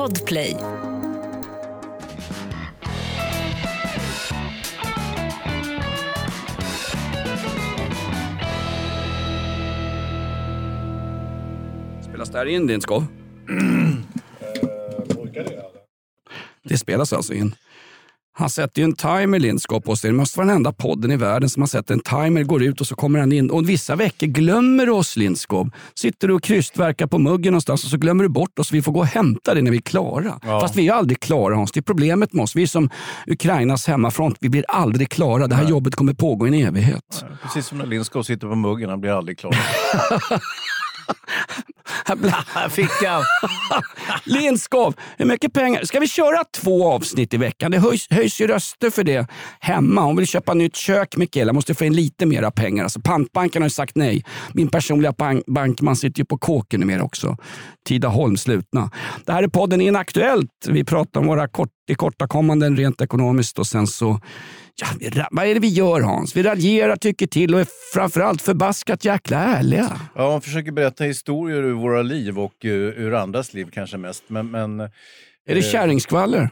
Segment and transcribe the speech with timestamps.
[0.00, 0.56] Podplay.
[12.02, 13.04] Spelas det här in Lindskov?
[16.62, 17.54] Det spelas alltså in.
[18.32, 20.10] Han sätter ju en timer Lindskov på sig.
[20.10, 22.80] Det måste vara den enda podden i världen som har sett en timer går ut
[22.80, 23.50] och så kommer han in.
[23.50, 25.70] Och vissa veckor glömmer du oss Lindskov.
[25.94, 28.72] Sitter du och krystverkar på muggen någonstans och så glömmer du bort oss.
[28.72, 30.40] Vi får gå och hämta dig när vi är klara.
[30.42, 30.60] Ja.
[30.60, 31.72] Fast vi är aldrig klara Hans.
[31.72, 32.56] Det är problemet med oss.
[32.56, 32.90] Vi är som
[33.26, 34.36] Ukrainas hemmafront.
[34.40, 35.46] Vi blir aldrig klara.
[35.46, 37.24] Det här jobbet kommer pågå i en evighet.
[37.42, 39.56] Precis som när Lindskov sitter på muggen, han blir aldrig klar.
[42.70, 43.22] Fick han!
[44.24, 45.84] Lindskov, hur mycket pengar?
[45.84, 47.70] Ska vi köra två avsnitt i veckan?
[47.70, 49.26] Det höjs, höjs ju röster för det
[49.60, 50.02] hemma.
[50.02, 51.52] Hon vill köpa nytt kök, Mikaela.
[51.52, 52.84] måste få in lite mera pengar.
[52.84, 54.24] Alltså, pantbanken har ju sagt nej.
[54.54, 57.36] Min personliga bank, bankman sitter ju på kåken numera också.
[57.86, 58.90] Tidaholm slutna.
[59.26, 60.66] Det här är podden Inaktuellt.
[60.68, 64.20] Vi pratar om våra kort, tillkortakommanden rent ekonomiskt och sen så
[64.74, 66.36] Ja, vi, vad är det vi gör Hans?
[66.36, 70.00] Vi raljerar, tycker till och är framförallt förbaskat jäkla ärliga.
[70.14, 74.24] Ja, han försöker berätta historier ur våra liv och uh, ur andras liv kanske mest.
[74.28, 74.90] Men, men Är
[75.46, 76.50] det Eh, kärringskvaller?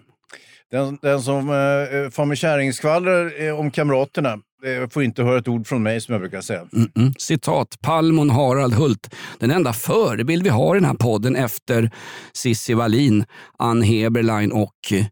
[0.71, 4.33] den, den som uh, får med kärringskvaller eh, om kamraterna
[4.65, 6.65] eh, får inte höra ett ord från mig som jag brukar säga.
[6.73, 7.15] Mm-mm.
[7.19, 9.15] Citat Palmon Harald Hult.
[9.39, 11.91] Den enda förebild vi har i den här podden efter
[12.33, 13.25] Cissi Wallin,
[13.59, 15.05] Ann Heberlein och eh,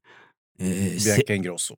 [1.04, 1.74] Bianca Ingrosso.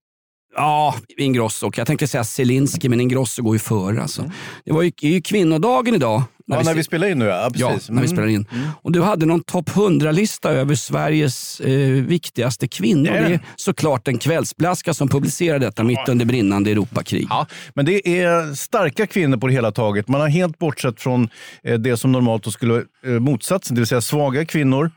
[0.58, 1.66] Ja, Ingrosso.
[1.66, 4.02] Och Jag tänkte säga Zelinski, men Ingrosso går ju före.
[4.02, 4.30] Alltså.
[4.64, 6.22] Det var ju, det är ju kvinnodagen idag.
[6.50, 7.34] Ja, när vi spelar in nu ja.
[7.34, 7.88] ja Ja, precis.
[7.90, 8.16] när vi Mm.
[8.16, 8.46] spelar in.
[8.82, 13.10] Och du hade någon topp 100-lista över Sveriges eh, viktigaste kvinnor.
[13.12, 17.26] Är Det är såklart en kvällsblaska som publicerar detta mitt under brinnande Europakrig.
[17.30, 20.08] Ja, men det är starka kvinnor på det hela taget.
[20.08, 21.28] Man har helt bortsett från
[21.64, 24.90] eh, det som normalt skulle eh, motsatsen, det vill säga svaga kvinnor.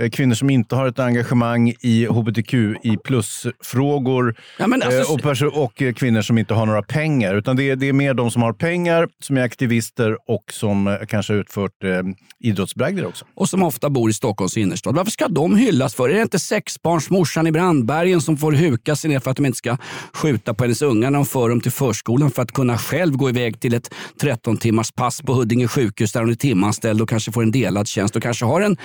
[0.00, 5.82] Eh, Kvinnor som inte har ett engagemang i hbtqi plus-frågor Ja, alltså- eh, och, och
[5.82, 7.34] eh, kvinnor som inte har några pengar.
[7.34, 10.98] Utan det är, det är mer de som har pengar, som är aktivister och som
[11.08, 11.90] kanske har utfört eh,
[12.40, 13.24] idrottsbragder också.
[13.34, 14.94] och som ofta bor i Stockholms innerstad.
[14.94, 16.08] Varför ska de hyllas för?
[16.08, 19.58] Är det inte sexbarnsmorsan i Brandbergen som får huka sig ner för att de inte
[19.58, 19.76] ska
[20.12, 23.28] skjuta på hennes ungar när de för dem till förskolan för att kunna själv gå
[23.28, 27.32] iväg till ett 13 timmars pass på Huddinge sjukhus där hon är timanställd och kanske
[27.32, 28.76] får en delad tjänst och kanske har en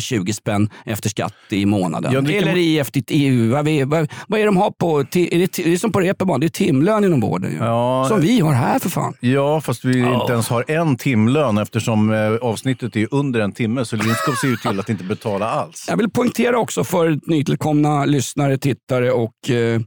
[0.00, 2.26] 110-120 spänn efter skatt i månaden.
[2.26, 3.52] Eller i efter EU.
[3.52, 5.00] Vad, vi- vad, vad är de har på?
[5.00, 7.56] Är det, är som på Reeperbahn, det är timlön inom vården.
[7.60, 8.06] Ja.
[8.08, 9.14] Som vi har här för fan.
[9.20, 13.84] Ja, fast vi inte ens har en timlön eftersom eh, avsnittet är under en timme.
[13.84, 15.84] Så Lindskov ser ju till att inte betala alls.
[15.88, 19.80] Jag vill poängtera också för nytillkomna lyssnare, tittare och eh,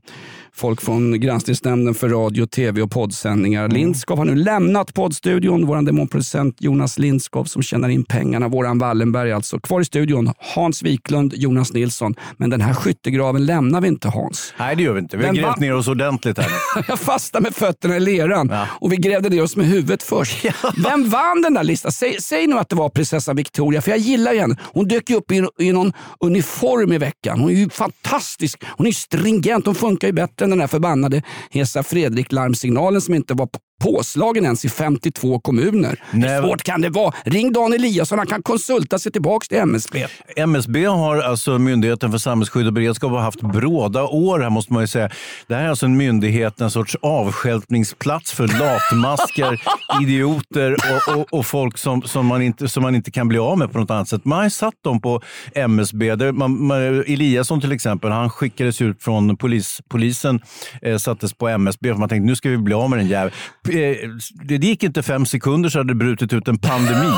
[0.56, 3.68] folk från Granskningsnämnden för radio, tv och poddsändningar.
[3.70, 5.66] Lindskov har nu lämnat poddstudion.
[5.66, 8.48] Vår demonproducent Jonas Lindskov som tjänar in pengarna.
[8.48, 9.60] Våran Wallenberg alltså.
[9.60, 12.16] Kvar i studion Hans Wiklund, Jonas Nilsson.
[12.38, 14.54] Men den här skyttegraven lämnar vi inte Hans.
[14.60, 15.18] Nej, det gör vi inte.
[15.18, 16.52] Vi har grävt ner oss ordentligt här.
[16.88, 18.68] Jag fastnade med fötterna i leran Ja.
[18.72, 20.46] och vi grävde ner oss med huvudet först.
[20.84, 21.92] Vem vann den där listan?
[21.92, 24.58] Säg, säg nu att det var prinsessan Victoria, för jag gillar ju henne.
[24.74, 27.40] Hon dök ju upp i, i någon uniform i veckan.
[27.40, 28.64] Hon är ju fantastisk.
[28.78, 29.66] Hon är ju stringent.
[29.66, 34.66] Hon funkar ju bättre den här förbannade Hesa Fredrik-larmsignalen som inte var på- påslagen ens
[34.66, 36.04] i 52 kommuner.
[36.12, 36.36] Nej.
[36.36, 37.14] Hur svårt kan det vara?
[37.24, 40.08] Ring Dan Eliasson, han kan konsulta sig tillbaka till MSB.
[40.36, 44.84] MSB har alltså Myndigheten för samhällsskydd och beredskap har haft bråda år här måste man
[44.84, 45.10] ju säga.
[45.48, 49.62] Det här är alltså en myndighet, en sorts avstjälpningsplats för latmaskar,
[50.02, 53.58] idioter och, och, och folk som, som, man inte, som man inte kan bli av
[53.58, 54.26] med på något annat sätt.
[54.26, 55.22] Man har satt dem på
[55.56, 56.16] MSB.
[56.16, 60.42] Där man, man, Eliasson till exempel, han skickades ut från polis, polisen,
[60.82, 63.36] eh, sattes på MSB för man tänkte nu ska vi bli av med den jäveln.
[63.70, 64.10] Eh,
[64.44, 67.12] det gick inte fem sekunder så hade det brutit ut en pandemi.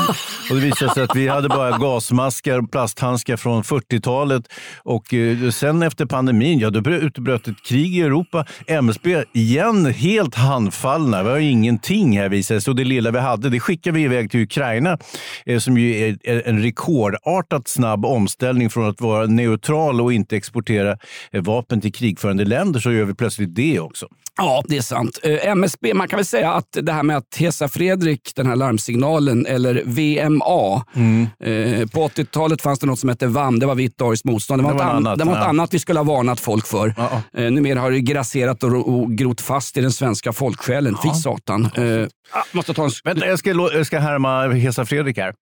[0.50, 4.44] Och det visade sig att vi hade bara gasmaskar och plasthandskar från 40-talet.
[4.78, 8.46] Och eh, sen efter pandemin, ja då utbröt ett krig i Europa.
[8.66, 11.22] MSB igen helt handfallna.
[11.22, 12.70] Vi har ingenting här visade det sig.
[12.70, 14.98] Och det lilla vi hade, det skickade vi iväg till Ukraina.
[15.46, 20.98] Eh, som ju är en rekordartat snabb omställning från att vara neutral och inte exportera
[21.32, 22.80] vapen till krigförande länder.
[22.80, 24.06] Så gör vi plötsligt det också.
[24.36, 25.18] Ja, det är sant.
[25.42, 29.46] MSB, man kan väl säga att det här med att Hesa Fredrik, den här larmsignalen,
[29.46, 30.82] eller VMA.
[30.94, 31.22] Mm.
[31.22, 34.62] Eh, på 80-talet fanns det något som hette VAM, det var vitt ariskt motstånd.
[34.62, 35.48] Det var, Det var något, något an- annat, det var något ja.
[35.48, 36.94] annat vi skulle ha varnat folk för.
[36.96, 37.22] Ja.
[37.42, 40.96] Eh, numera har det grasserat och, och grott fast i den svenska folksjälen.
[41.02, 41.64] Fy satan.
[41.64, 42.90] Eh, ah, måste ta en...
[43.04, 45.32] Vänta, jag ska, jag ska härma Hesa Fredrik här.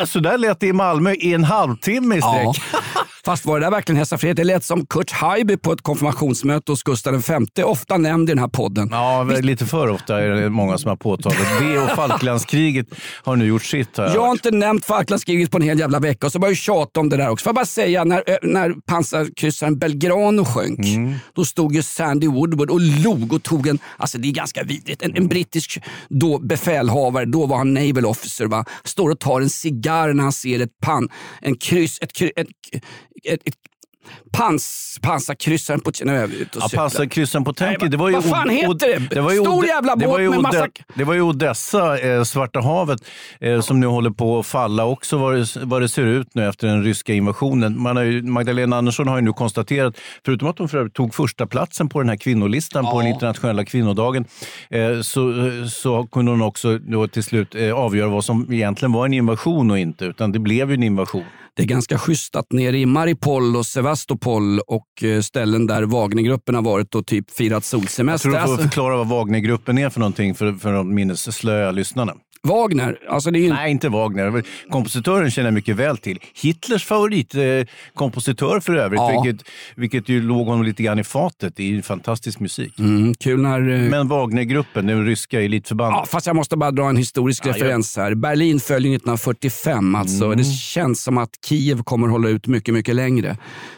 [0.00, 0.06] Ah!
[0.06, 2.52] Så där lät det i Malmö i en halvtimme i Ja.
[2.54, 2.82] sträck.
[3.24, 4.36] Fast var det där verkligen hälsa frihet?
[4.36, 7.22] Det lät som Kurt Haijby på ett konfirmationsmöte hos Gustav
[7.56, 8.88] V, ofta nämnd i den här podden.
[8.92, 11.38] Ja, lite för ofta är det många som har påtalat.
[11.60, 12.86] Det och Falklandskriget
[13.24, 13.96] har nu gjort sitt.
[13.96, 14.34] Har jag, Jag har hört.
[14.46, 17.16] inte nämnt Falklandskriget på en hel jävla vecka och så började jag tjata om det
[17.16, 17.44] där också.
[17.44, 21.14] Får jag bara säga, när, när pansarkryssaren Belgrano sjönk, Mm.
[21.34, 25.02] då stod ju Sandy Woodward och log och tog en, alltså det är ganska vidrigt,
[25.02, 28.64] en, en brittisk då befälhavare, då var han naval officer, va?
[28.84, 29.50] står och tar en
[29.84, 31.08] cigarr när han ser ett pan,
[31.40, 32.48] en kryss, ett, kry- ett,
[33.24, 33.54] ett, ett
[34.32, 38.14] pans, pansarkryssaren på sina över ut och Ja, pansarkryssaren på Nej, Tänke, det var ju...
[38.14, 38.78] vad fan heter Od-
[39.10, 39.20] det?
[39.20, 43.00] var ju Stor jävla det båt med massa- Det var ju Odessa, eh, Svarta havet,
[43.40, 46.48] eh, som nu håller på att falla också vad det, vad det ser ut nu
[46.48, 47.82] efter den ryska invasionen.
[47.82, 51.46] Man har ju, Magdalena Andersson har ju nu konstaterat, förutom att hon för tog första
[51.46, 54.24] platsen på den här kvinnolistan på den internationella kvinnodagen,
[54.70, 55.32] eh, så,
[55.70, 59.70] så kunde hon också då till slut eh, avgöra vad som egentligen var en invasion
[59.70, 61.24] och inte, utan det blev ju en invasion.
[61.56, 66.54] Det är ganska schysst att nere i Maripol och Sevastopol och eh, ställen där Wagnergruppen
[66.54, 68.28] har varit och typ firat Jag solsemester.
[68.30, 72.12] tror du får Alltså, förklara vad Wagnergruppen är för någonting för, för de minnesslöa lyssnarna.
[72.44, 74.42] Wagner, alltså det är ju Nej, inte Wagner.
[74.70, 76.18] Kompositören känner jag mycket väl till.
[76.42, 79.22] Hitlers favoritkompositör kompositör för övrigt, Ja.
[79.22, 79.46] vilket,
[79.76, 81.56] vilket ju låg honom lite grann i fatet.
[81.56, 82.78] Det är ju fantastisk musik.
[82.78, 83.70] mm, kul när...
[83.70, 85.98] eh, Men Wagnergruppen, det ryska elitförbandet.
[86.00, 88.14] Ja, fast jag måste bara dra en historisk Ja, referens här.
[88.14, 89.94] Berlin föll ju 1945.
[89.94, 90.24] Alltså.
[90.24, 90.38] Mm.
[90.38, 93.36] Det känns som att Kiev kommer hålla ut mycket, mycket längre.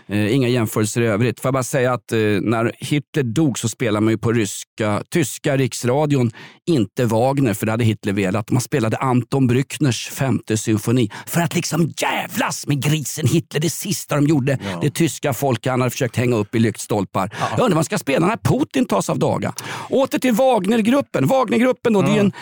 [0.09, 1.41] Eh, inga jämförelser i övrigt.
[1.41, 5.03] Får jag bara säga att eh, när Hitler dog så spelade man ju på ryska,
[5.11, 6.31] tyska riksradion
[6.67, 8.51] inte Wagner, för det hade Hitler velat.
[8.57, 13.61] Man spelade Anton Brückners femte symfoni för att liksom jävlas med grisen Hitler.
[13.61, 17.31] Det sista de gjorde, det tyska folket han hade försökt hänga upp i lyktstolpar.
[17.41, 19.55] Jag undrar vad man ska spela när Putin tas av daga.
[19.91, 21.27] Åter till Wagnergruppen.
[21.27, 22.33] Wagnergruppen då, det är en,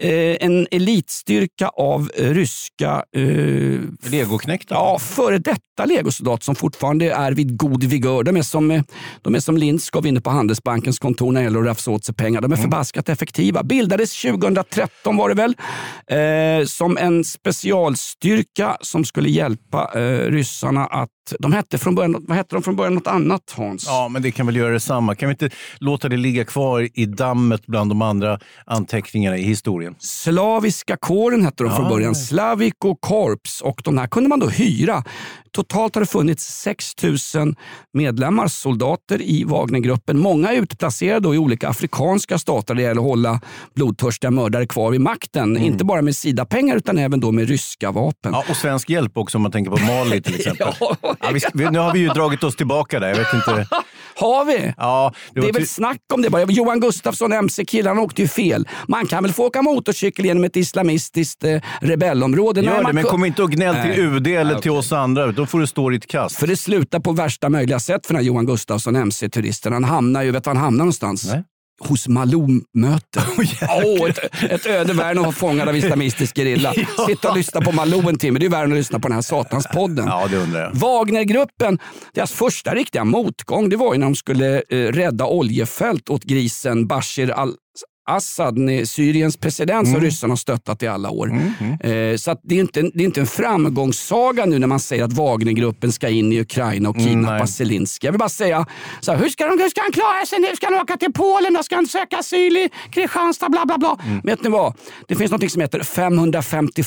[0.00, 4.76] en elitstyrka av eh, ryska eh, Legoknektar.
[4.76, 8.22] Ja, före detta legosoldat som fortfarande är vid god vigör.
[8.22, 8.82] De är som, eh,
[9.22, 12.14] de är som Lindskov inne på Handelsbankens kontor när det gäller att rafsa åt sig
[12.14, 12.40] pengar.
[12.40, 13.62] De är förbaskat effektiva.
[13.62, 15.56] Bildades 2013 var det väl,
[16.10, 21.10] eh, som en specialstyrka som skulle hjälpa eh, ryssarna att...
[21.38, 22.94] De hette från början, vad hette de från början?
[22.94, 23.84] Något annat Hans?
[23.86, 25.14] Ja, men det kan väl göra detsamma.
[25.14, 29.94] Kan vi inte låta det ligga kvar i dammet bland de andra anteckningarna i historien?
[29.98, 31.90] Slaviska kåren hette de från Ja.
[31.90, 32.14] början.
[32.14, 33.60] Slavico Corps.
[33.62, 35.04] Och de här kunde man då hyra.
[35.58, 36.92] Totalt har det funnits 6
[37.34, 37.54] 000
[37.92, 40.18] medlemmar, soldater i Wagnergruppen.
[40.18, 43.40] Många är utplacerade i olika afrikanska stater där det gäller att hålla
[43.74, 45.56] blodtörstiga mördare kvar vid makten.
[45.56, 48.32] Inte bara med Sida-pengar utan även då med ryska vapen.
[48.32, 50.68] Ja, och svensk hjälp också om man tänker på Mali till exempel.
[50.80, 50.96] Ja.
[51.02, 53.08] Ja, vi, vi, nu har vi ju dragit oss tillbaka där.
[53.08, 53.66] Jag vet inte.
[54.20, 54.74] Har vi?
[54.76, 56.42] Ja, Det var är väl snack om det bara.
[56.44, 58.68] Johan Gustafsson, MC-killen, åkte ju fel.
[58.88, 62.60] Man kan väl få åka motorcykel genom ett islamistiskt eh, rebellområde?
[62.62, 64.00] Nej, Gör det, man men kom inte och gnäll till Nej.
[64.00, 64.78] UD eller Nej, till okej.
[64.78, 65.32] oss andra.
[65.32, 66.36] Då får du stå ditt kast.
[66.36, 69.72] För det slutar på värsta möjliga sätt för den här Johan Gustafsson, MC-turisten.
[69.72, 71.26] Han hamnar ju, vet du var han hamnar någonstans?
[71.26, 71.44] Nej.
[71.80, 73.22] Hos Malou-möte.
[73.84, 74.18] Åh, ett,
[74.50, 76.74] ett öde att vara fångad av islamistisk gerilla.
[77.06, 79.14] Sitta och lyssna på Malou en timme, det är värre än att lyssna på den
[79.14, 80.06] här satanspodden.
[80.06, 80.74] Ja, det undrar jag.
[80.74, 81.78] Wagnergruppen,
[82.14, 86.86] deras första riktiga motgång det var ju när de skulle eh, rädda oljefält åt grisen
[86.86, 87.54] Bashir al
[88.08, 89.92] Assad, Syriens president Mm.
[89.92, 91.28] som ryssarna har stöttat i alla år.
[91.80, 95.04] Eh, så det, är inte, en- det är inte en framgångssaga nu när man säger
[95.04, 97.48] att Wagnergruppen ska in i Ukraina och kidnappa nej.
[97.48, 97.98] Zelenskyj.
[98.06, 98.66] Jag vill bara säga,
[99.00, 100.56] så här, hur, ska de, hur ska han klara sig nu?
[100.56, 101.54] Ska han åka till Polen?
[101.54, 103.48] Då ska han söka asyl i Kristianstad?
[103.48, 103.98] Bla, bla, bla.
[104.24, 104.74] Vet ni vad?
[105.08, 106.86] Det finns något som heter 551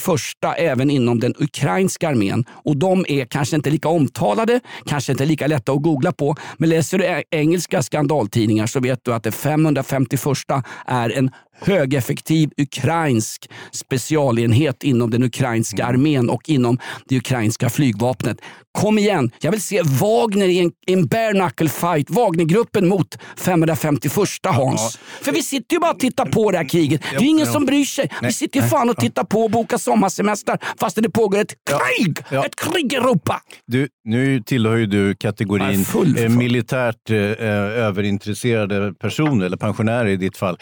[0.58, 2.46] även inom den ukrainska armén.
[2.52, 6.36] Och de är kanske inte lika omtalade, kanske inte lika lätta att googla på.
[6.58, 13.50] Men läser du engelska skandaltidningar så vet du att det 551 är en högeffektiv ukrainsk
[13.72, 18.38] specialenhet inom den ukrainska armén och inom det ukrainska flygvapnet.
[18.72, 22.10] Kom igen, jag vill se Wagner i en, en bare knuckle fight.
[22.10, 24.14] Wagnergruppen mot 551
[24.44, 25.00] Hans.
[25.22, 27.02] För vi sitter ju bara och tittar på det här kriget.
[27.12, 27.54] Det är ju ingen ja.
[27.54, 28.10] som bryr sig.
[28.22, 32.20] Vi sitter ju fan och tittar på och bokar sommarsemester fast det pågår ett krig.
[32.30, 32.46] Ja.
[32.46, 33.42] Ett krig i Europa.
[33.68, 35.86] Du, nu tillhör ju du kategorin
[36.18, 40.58] eh, militärt eh, överintresserade personer, eller pensionärer i ditt fall.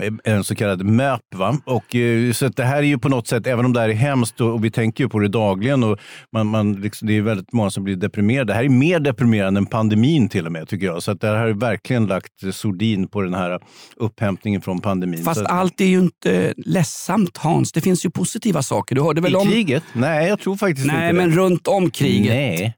[0.00, 1.20] Eh, En så kallad MÖP.
[1.34, 1.58] Va?
[1.64, 3.92] Och, eh, så det här är ju på något sätt, även om det här är
[3.94, 5.98] hemskt och, och vi tänker ju på det dagligen och
[6.32, 8.52] man, man liksom, det är väldigt många som blir deprimerade.
[8.52, 11.02] Det här är mer deprimerande än pandemin till och med tycker jag.
[11.02, 13.60] Så att det här har verkligen lagt sordin på den här
[13.96, 15.24] upphämtningen från pandemin.
[15.24, 17.72] Fast att, allt är ju inte ledsamt Hans.
[17.72, 18.94] Det finns ju positiva saker.
[18.94, 19.46] Du hörde väl I om...
[19.46, 19.82] kriget?
[19.92, 21.36] Nej, jag tror faktiskt Nej, inte men det.
[21.36, 22.34] runt om kriget.
[22.34, 22.74] Nej.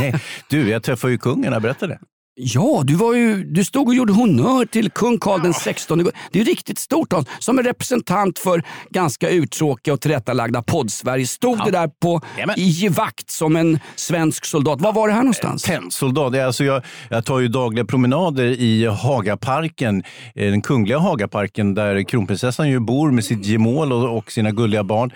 [0.00, 0.14] Nej.
[0.48, 1.98] Du, jag träffade ju kungen, jag berättade det.
[2.34, 5.98] Ja, du, var ju, du stod och gjorde honör till kung Karl den 16.
[5.98, 7.12] Det är ju riktigt stort.
[7.12, 7.28] Hans.
[7.38, 11.26] Som en representant för ganska uttråkiga och tillrättalagda podd-Sverige.
[11.26, 11.64] Stod ja.
[11.64, 12.20] du där på,
[12.56, 14.80] i givakt som en svensk soldat.
[14.80, 15.62] Var var det här någonstans?
[15.62, 16.34] Tennsoldat.
[16.34, 20.02] Alltså jag, jag tar ju dagliga promenader i Hagaparken,
[20.34, 24.84] eh, den kungliga Hagaparken där kronprinsessan ju bor med sitt gemål och, och sina gulliga
[24.84, 25.12] barn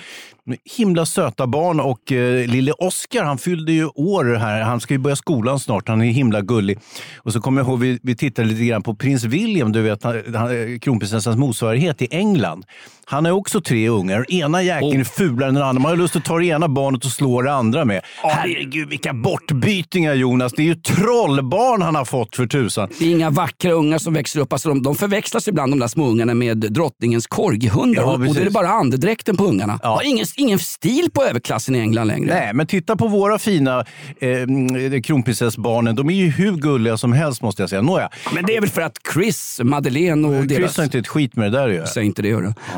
[0.76, 4.62] himla söta barn och eh, lille Oskar, han fyllde ju år här.
[4.62, 5.88] Han ska ju börja skolan snart.
[5.88, 6.78] Han är himla gullig.
[7.16, 10.02] Och så kommer jag ihåg, vi, vi tittade lite grann på prins William, du vet,
[10.02, 12.64] han, han, kronprinsessans motsvarighet i England.
[13.08, 14.32] Han har också tre ungar.
[14.32, 15.82] Ena jäkeln är fulare än den andra.
[15.82, 18.02] Man har lust att ta det ena barnet och slå det andra med.
[18.22, 20.52] Herregud, vilka bortbytingar Jonas.
[20.52, 22.88] Det är ju trollbarn han har fått för tusan.
[22.98, 24.52] Det är inga vackra ungar som växer upp.
[24.52, 28.02] Alltså de, de förväxlas ibland de där små ungarna med drottningens korghundar.
[28.02, 29.80] Ja, och det är bara andedräkten på ungarna.
[29.82, 29.88] Ja.
[29.88, 32.34] Har ingen, ingen stil på överklassen i England längre.
[32.34, 33.84] Nej, men titta på våra fina
[34.20, 35.96] eh, kronprinsessbarnen.
[35.96, 37.82] De är ju hur gulliga som helst måste jag säga.
[37.82, 38.10] Nåja.
[38.34, 40.76] Men det är väl för att Chris, Madeleine och Chris deras...
[40.76, 41.86] har inte ett skit med det där göra.
[41.86, 42.28] Säg inte det.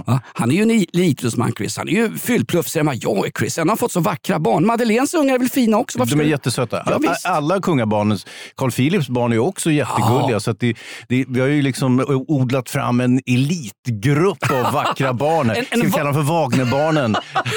[0.06, 0.20] Ja.
[0.24, 1.76] Han är ju en elitidrottsman Chris.
[1.76, 3.56] Han är ju fyllplufsigare än vad jag är Chris.
[3.56, 4.66] Han har fått så vackra barn.
[4.66, 5.98] Madeleines ungar är väl fina också?
[5.98, 6.30] Varför De är ska...
[6.30, 6.82] jättesöta.
[6.86, 10.30] Ja, Alla kungabarnens, Carl Philips barn är också jättegulliga.
[10.30, 10.40] Ja.
[10.40, 10.76] Så det,
[11.08, 15.50] det, vi har ju liksom odlat fram en elitgrupp av vackra barn.
[15.50, 17.16] en, en, Ska vi kalla dem för Wagnerbarnen?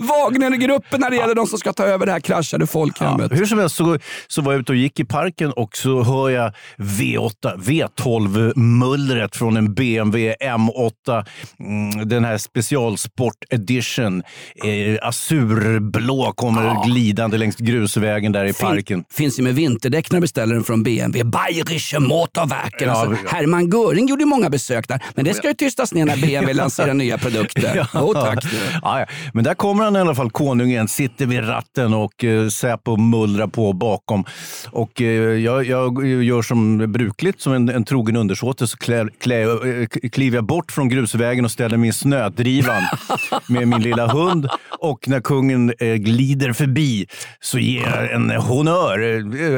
[0.00, 3.30] Wagnergruppen när det gäller de som ska ta över det här kraschade folkhemmet.
[3.30, 6.02] Ja, hur som helst så, så var jag ute och gick i parken och så
[6.02, 11.24] hör jag V8, V12-mullret från en BMW M8
[11.60, 14.22] Mm, den här specialsport edition.
[14.64, 16.82] Eh, azurblå kommer ja.
[16.86, 19.04] glidande längs grusvägen där i fin, parken.
[19.10, 21.24] Finns ju med vinterdäck när du beställer den från BMW.
[21.24, 22.88] Bayerische Motorwerken.
[22.88, 23.30] Ja, alltså, ja.
[23.36, 25.02] Hermann Göring gjorde många besök där.
[25.14, 27.86] Men det ska ju tystas ner när BMW lanserar nya produkter.
[27.92, 28.02] ja.
[28.02, 28.44] Oh, tack.
[28.82, 32.96] Ja, Men där kommer han i alla fall, konungen, sitter vid ratten och uh, Säpo
[32.96, 34.24] mullrar på bakom.
[34.70, 35.06] Och uh,
[35.44, 40.36] jag, jag gör som brukligt, som en, en trogen undersåte, så klä, klä, uh, kliver
[40.36, 42.82] jag bort från grusvägen och ställer min snödrivan
[43.48, 44.48] med min lilla hund.
[44.78, 47.06] Och när kungen eh, glider förbi
[47.40, 48.98] så ger jag en honnör.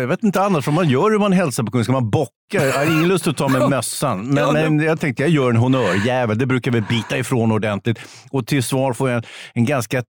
[0.00, 1.84] Jag vet inte annars vad man gör hur man hälsar på kungen.
[1.84, 2.39] Ska man bocka?
[2.54, 4.26] Jag har ingen lust att ta med mössan.
[4.26, 6.38] Men, men jag tänkte jag gör en honnörjävel.
[6.38, 7.98] Det brukar vi bita ifrån ordentligt.
[8.30, 9.22] Och till svar får jag en,
[9.54, 10.02] en ganska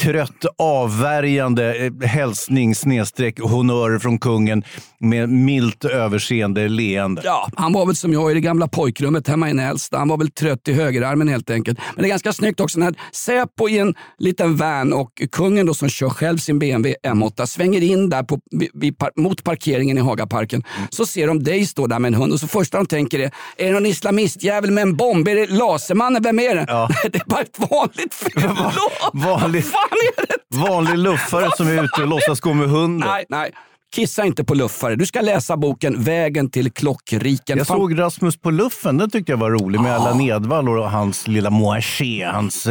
[0.00, 4.64] trött avvärjande eh, hälsning snedstreck honnör från kungen
[4.98, 7.22] med milt överseende leende.
[7.24, 9.98] Ja, han var väl som jag i det gamla pojkrummet hemma i Nälsta.
[9.98, 11.78] Han var väl trött i högerarmen helt enkelt.
[11.94, 15.74] Men det är ganska snyggt också när Säpo i en liten van och kungen då
[15.74, 18.40] som kör själv sin BMW M8 svänger in där på,
[18.74, 20.62] vid, mot parkeringen i Hagaparken.
[20.76, 20.88] Mm.
[20.90, 23.30] Så ser de dig stå där med en hund och så första de tänker är,
[23.56, 25.28] är det någon islamistjävel med en bomb?
[25.28, 26.22] Är det Lasermannen?
[26.22, 26.64] Vem är det?
[26.68, 26.88] Ja.
[27.12, 28.72] det är bara ett vanligt fyllå.
[29.12, 29.64] Vanlig,
[30.54, 33.08] vanlig luffare som är ute och låtsas gå med hunden.
[33.08, 33.52] Nej, nej.
[33.96, 34.96] Kissa inte på luffare.
[34.96, 37.58] Du ska läsa boken Vägen till klockriken.
[37.58, 38.96] Jag såg Rasmus på luffen.
[38.96, 42.24] Den tyckte jag var rolig med alla Nedvall och hans lilla moaché.
[42.24, 42.68] Hans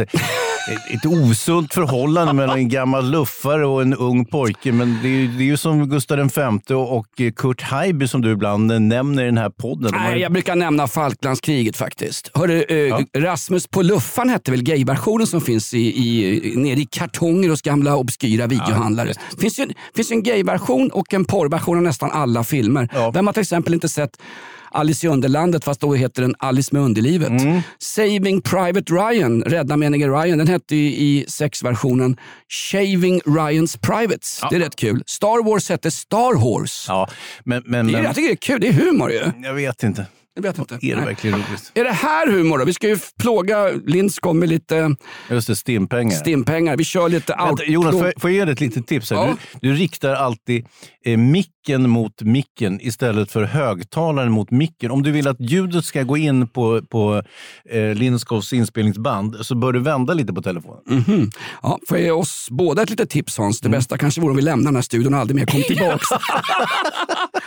[0.90, 4.72] ett osunt förhållande mellan en gammal luffare och en ung pojke.
[4.72, 6.30] Men det är, det är ju som Gustav
[6.68, 7.06] V och
[7.36, 9.90] Kurt Haijby som du ibland nämner i den här podden.
[9.94, 10.16] Nej, har...
[10.16, 12.30] jag brukar nämna Falklandskriget faktiskt.
[12.34, 13.00] Hörru, eh, ja.
[13.16, 17.96] Rasmus på luffan hette väl gayversionen som finns i, i, nere i kartonger hos gamla
[17.96, 19.08] obskyra videohandlare.
[19.08, 22.88] Ja, det finns ju, finns en gayversion och en porrversion av nästan alla filmer.
[22.92, 23.10] Ja.
[23.10, 24.18] Vem har till exempel inte sett
[24.70, 27.28] Alice i Underlandet fast då heter den Alice med underlivet.
[27.28, 27.60] Mm.
[27.78, 32.16] Saving Private Ryan, Rädda menige Ryan, den hette i sexversionen
[32.48, 34.38] Shaving Ryans Privates.
[34.42, 34.48] Ja.
[34.50, 35.02] Det är rätt kul.
[35.06, 36.92] Star Wars hette Star Horse.
[36.92, 37.08] Ja,
[37.44, 39.22] men, men, det är, jag tycker det är kul, det är humor ju.
[39.42, 40.06] Jag vet inte.
[40.36, 40.78] Jag vet inte.
[40.82, 41.72] Är det verkligen roligt?
[41.74, 42.64] Är det här humor då?
[42.64, 44.96] Vi ska ju plåga Lindskov med lite
[45.30, 46.16] Just det, stimpengar.
[46.16, 46.76] stimpengar.
[46.76, 49.10] Vi kör lite Vänta, Jonas, får jag, får jag ge dig ett litet tips?
[49.10, 49.16] Här?
[49.16, 49.36] Ja.
[49.60, 50.66] Du, du, riktar alltid
[51.04, 54.90] eh, micken mot micken istället för högtalaren mot micken.
[54.90, 57.22] Om du vill att ljudet ska gå in på, på
[57.70, 60.82] eh, Lindskovs inspelningsband så bör du vända lite på telefonen.
[60.90, 61.32] Mm -hmm.
[61.62, 63.60] ja, får jag ge oss båda ett litet tips Hans?
[63.60, 63.78] Det mm.
[63.78, 65.98] bästa kanske vore om vi lämnar den här studion och aldrig mer kom tillbaka.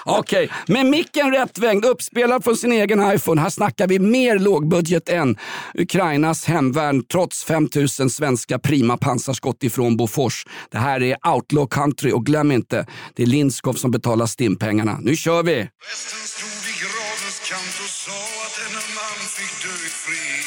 [0.06, 0.76] Okej, okay.
[0.76, 3.42] med micken rättvänd, uppspelad från sin egen iPhone.
[3.42, 5.38] Här snackar vi mer lågbudget än
[5.74, 10.46] Ukrainas hemvärn trots 5000 svenska prima pansarskott ifrån Bofors.
[10.72, 12.86] Det här är outlaw country och glöm inte,
[13.16, 15.00] det är Lindskov som betalar stimpengarna.
[15.02, 15.56] Nu kör vi!
[15.56, 20.46] Prästen stod vid gravens kant och sa att denne man fick dö i fred.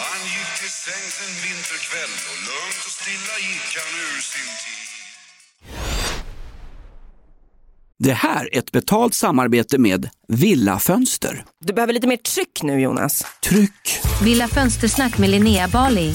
[0.00, 5.02] Han gick till sängs en vinterkväll och lugnt och stilla gick han ur sin tid.
[7.98, 11.44] Det här är ett betalt samarbete med Villa Fönster.
[11.64, 13.24] Du behöver lite mer tryck nu Jonas.
[13.42, 14.00] Tryck!
[14.22, 16.14] Villa Fönstersnack med Linnea Bali.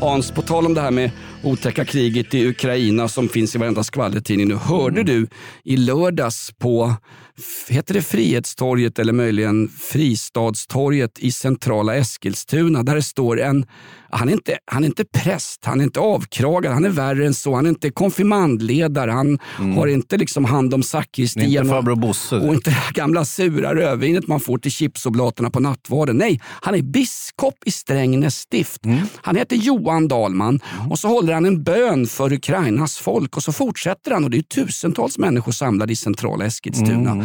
[0.00, 1.10] Hans, på tal om det här med
[1.42, 4.54] otäcka kriget i Ukraina som finns i varenda skvallertidning nu.
[4.54, 5.26] Hörde du
[5.64, 6.94] i lördags på,
[7.68, 13.66] heter det Frihetstorget eller möjligen Fristadstorget i centrala Eskilstuna där det står en,
[14.12, 17.34] han är inte, han är inte präst, han är inte avkragad, han är värre än
[17.34, 17.54] så.
[17.54, 19.38] Han är inte konfirmandledare, han
[19.76, 21.46] har inte liksom hand om sakristian.
[21.90, 22.36] och- Bosse.
[22.36, 26.16] och inte det gamla sura rödvinet man får till chipsoblaterna på nattvarden.
[26.16, 28.80] Nej, han är biskop i Strängnäs stift.
[29.22, 33.52] Han heter Johan Dahlman och så håller han en bön för Ukrainas folk och så
[33.52, 37.24] fortsätter han och det är tusentals människor samlade i centrala Eskilstuna.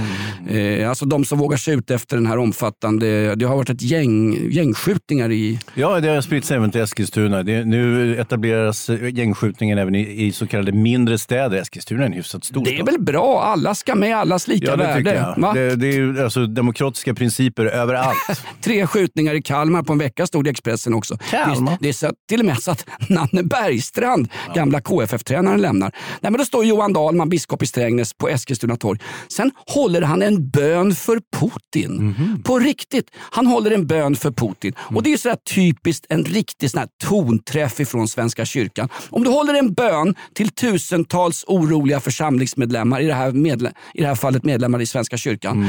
[0.50, 3.82] Eh, alltså de som vågar sig ut efter den här omfattande, det har varit ett
[3.82, 7.44] gäng, gängskjutningar i Ja, det har spridit sig även till Eskilstuna.
[7.44, 11.58] Det, nu etableras gängskjutningen även i, i så kallade mindre städer.
[11.58, 12.86] Eskilstuna är en hyfsat stor Det är stad.
[12.86, 15.36] väl bra, alla ska med, allas lika Ja, det värde.
[15.38, 15.56] jag.
[15.56, 18.18] Det, det är ju alltså demokratiska principer överallt.
[18.62, 21.18] Tre skjutningar i Kalmar på en vecka stod det i Expressen också.
[21.18, 21.78] Kalmar?
[21.80, 25.92] Det, är så, till och med så att Nanne Bergstrand, gamla KFF-tränaren, lämnar.
[26.22, 29.00] Nej, men då står Johan Dahlman, biskop i Strängnäs, på Eskilstuna torg.
[29.28, 31.92] Sen håller han en bön för Putin.
[32.08, 32.42] Mhm.
[32.44, 33.12] På riktigt.
[33.18, 34.74] Han håller en bön för Putin.
[34.78, 38.90] Och Det är så typiskt en riktig sån här tonträff ifrån Svenska kyrkan.
[39.10, 44.08] Om du håller en bön till tusentals oroliga församlingsmedlemmar, i det här, medle- i det
[44.08, 45.66] här fallet medlemmar i Svenska kyrkan,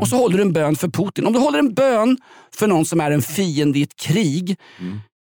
[0.00, 1.26] och så håller du en bön för Putin.
[1.26, 2.18] Om du håller en bön
[2.54, 4.56] för någon som är en fiende i ett krig,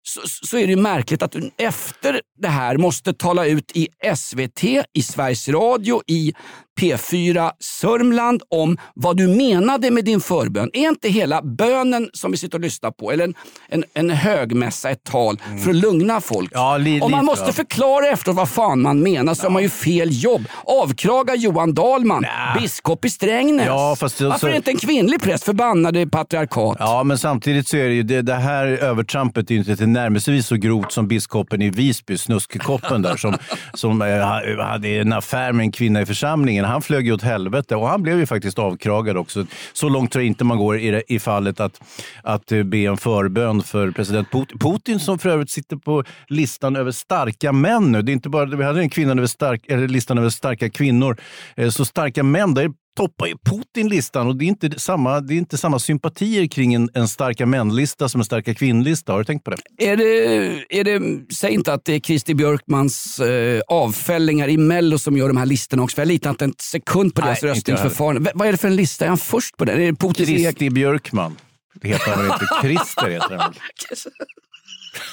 [0.02, 4.64] så, så är det märkligt att du efter det här måste tala ut i SVT,
[4.92, 6.32] i Sveriges Radio, i
[6.78, 10.70] P4 Sörmland om vad du menade med din förbön.
[10.72, 13.34] Är inte hela bönen som vi sitter och lyssnar på, eller en,
[13.68, 16.50] en, en högmässa, ett tal, för att lugna folk?
[16.54, 17.52] Ja, li- Om man måste ja.
[17.52, 20.42] förklara efteråt vad fan man menar så har man ju fel jobb.
[20.64, 22.24] Avkraga Johan Dahlman,
[22.60, 23.66] biskop i Strängnäs.
[23.66, 25.44] Ja, fast det- Varför så- är inte en kvinnlig präst?
[25.44, 26.76] Förbannade patriarkat.
[26.78, 30.46] Ja, men samtidigt så är det ju det, det här övertrampet är ju inte tillnärmelsevis
[30.46, 33.36] så grovt som biskopen i Visby, Snuskkoppen där, som,
[33.74, 36.64] som eh, hade en affär med en kvinna i församlingen.
[36.68, 39.46] Han flög ju åt helvete och han blev ju faktiskt avkragad också.
[39.72, 41.80] Så långt tror jag inte man går i, det, i fallet att,
[42.22, 44.58] att eh, be en förbön för president Putin.
[44.58, 48.02] Putin som för övrigt sitter på listan över starka män nu.
[48.02, 51.16] Det är inte bara, vi hade en kvinna över stark, eller listan över starka kvinnor.
[51.56, 55.34] Eh, så starka män, där toppar ju Putin listan och det är inte samma, det
[55.34, 59.12] är inte samma sympatier kring en, en starka män-lista som en starka kvinnlista.
[59.12, 59.86] Har du tänkt på det?
[59.86, 64.98] Är det, är det, säg inte att det är Christer Björkmans eh, avfällingar i Mello
[64.98, 65.94] som gör de här listorna också.
[65.94, 68.32] För jag litar inte en sekund på deras röstningsförfarande.
[68.34, 69.04] Vad är det för en lista?
[69.04, 69.80] Är han först på den?
[69.80, 70.52] Är det Putins egen?
[70.52, 71.36] Kristi Björkman.
[71.74, 72.46] Det heter han väl inte?
[72.62, 73.54] Christer heter han?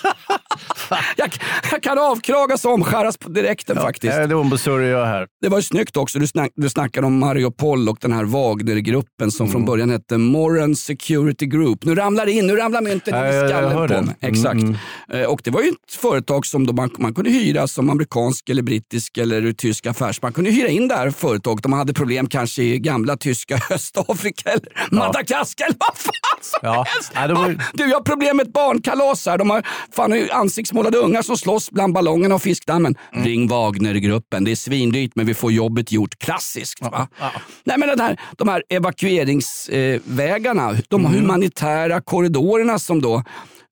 [1.17, 1.29] jag,
[1.71, 4.13] jag kan avkragas och omskäras på direkten faktiskt.
[4.17, 5.27] Ja, det ombesörjer jag här.
[5.41, 6.19] Det var ju snyggt också.
[6.19, 10.75] Du, snack, du snackade om Mariupol och den här Wagnergruppen som från början hette Moran
[10.75, 11.85] Security Group.
[11.85, 14.01] Nu ramlar det in, nu ramlar mynten in Ja, i skallen på det.
[14.01, 14.15] mig.
[14.21, 14.53] Exakt.
[14.61, 14.75] Mm,
[15.13, 18.49] Eh, Och det var ju ett företag som då man, man kunde hyra som amerikansk
[18.49, 20.21] eller brittisk eller tysk affärs.
[20.21, 23.55] Man kunde hyra in det här företaget om man hade problem kanske i gamla tyska
[23.69, 26.85] Östafrika eller Madagaskar eller vad fan som Ja.
[26.87, 27.11] helst.
[27.15, 29.37] Ja, var ju- Du, jag har problem med ett barnkalas här.
[29.37, 32.95] De har fan ansiktsmålade ungar som slåss bland ballongerna och fiskdammen.
[33.13, 33.25] Mm.
[33.25, 34.43] Ring Wagnergruppen.
[34.43, 36.19] Det är svindyrt men vi får jobbet gjort.
[36.19, 36.81] Klassiskt.
[36.81, 37.07] Va?
[37.63, 41.13] Nej, men den här, de här evakueringsvägarna, de Mm.
[41.13, 43.23] humanitära korridorerna som då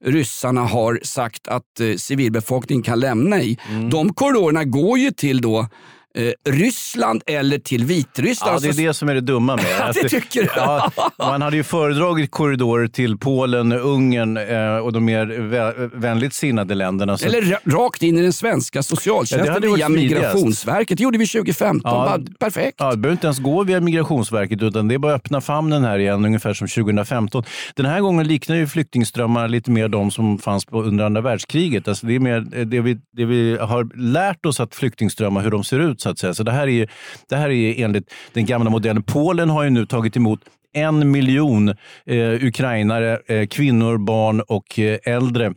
[0.04, 3.58] ryssarna har sagt att eh, civilbefolkningen kan lämna i.
[3.70, 3.90] Mm.
[3.90, 5.68] De korridorerna går ju till då
[6.18, 8.54] eh, Ryssland eller till Vitryssland.
[8.56, 10.48] Ja, det är det som är det dumma med Ja, det tycker du?
[10.56, 16.34] Ja, man hade ju föredragit korridorer till Polen, Ungern eh, och de mer vä- vänligt
[16.34, 17.18] sinnade länderna.
[17.18, 19.88] Så Eller ra- rakt in i den svenska Ja, socialtjänsten varit via.
[19.88, 20.98] Migrationsverket.
[20.98, 21.80] Det gjorde vi 2015.
[21.92, 22.04] Ja.
[22.18, 22.76] Bara, perfekt.
[22.78, 25.84] Ja, det behöver inte ens gå via Migrationsverket utan det är bara att öppna famnen
[25.84, 27.42] här igen, ungefär som 2015.
[27.76, 31.88] Den här gången liknar ju flyktingströmmarna lite mer de som fanns på under andra världskriget.
[31.88, 35.50] Alltså det är mer eh, det vi, det vi har lärt oss att flyktingströmmar, hur
[35.50, 36.34] de ser ut så att säga.
[36.34, 36.86] Så det här är, ju-
[37.28, 39.02] det här är ju enligt den gamla modellen.
[39.02, 40.40] Polen har ju nu tagit emot
[40.76, 41.68] en miljon
[42.06, 45.52] eh, ukrainare, eh, kvinnor, barn och eh, äldre.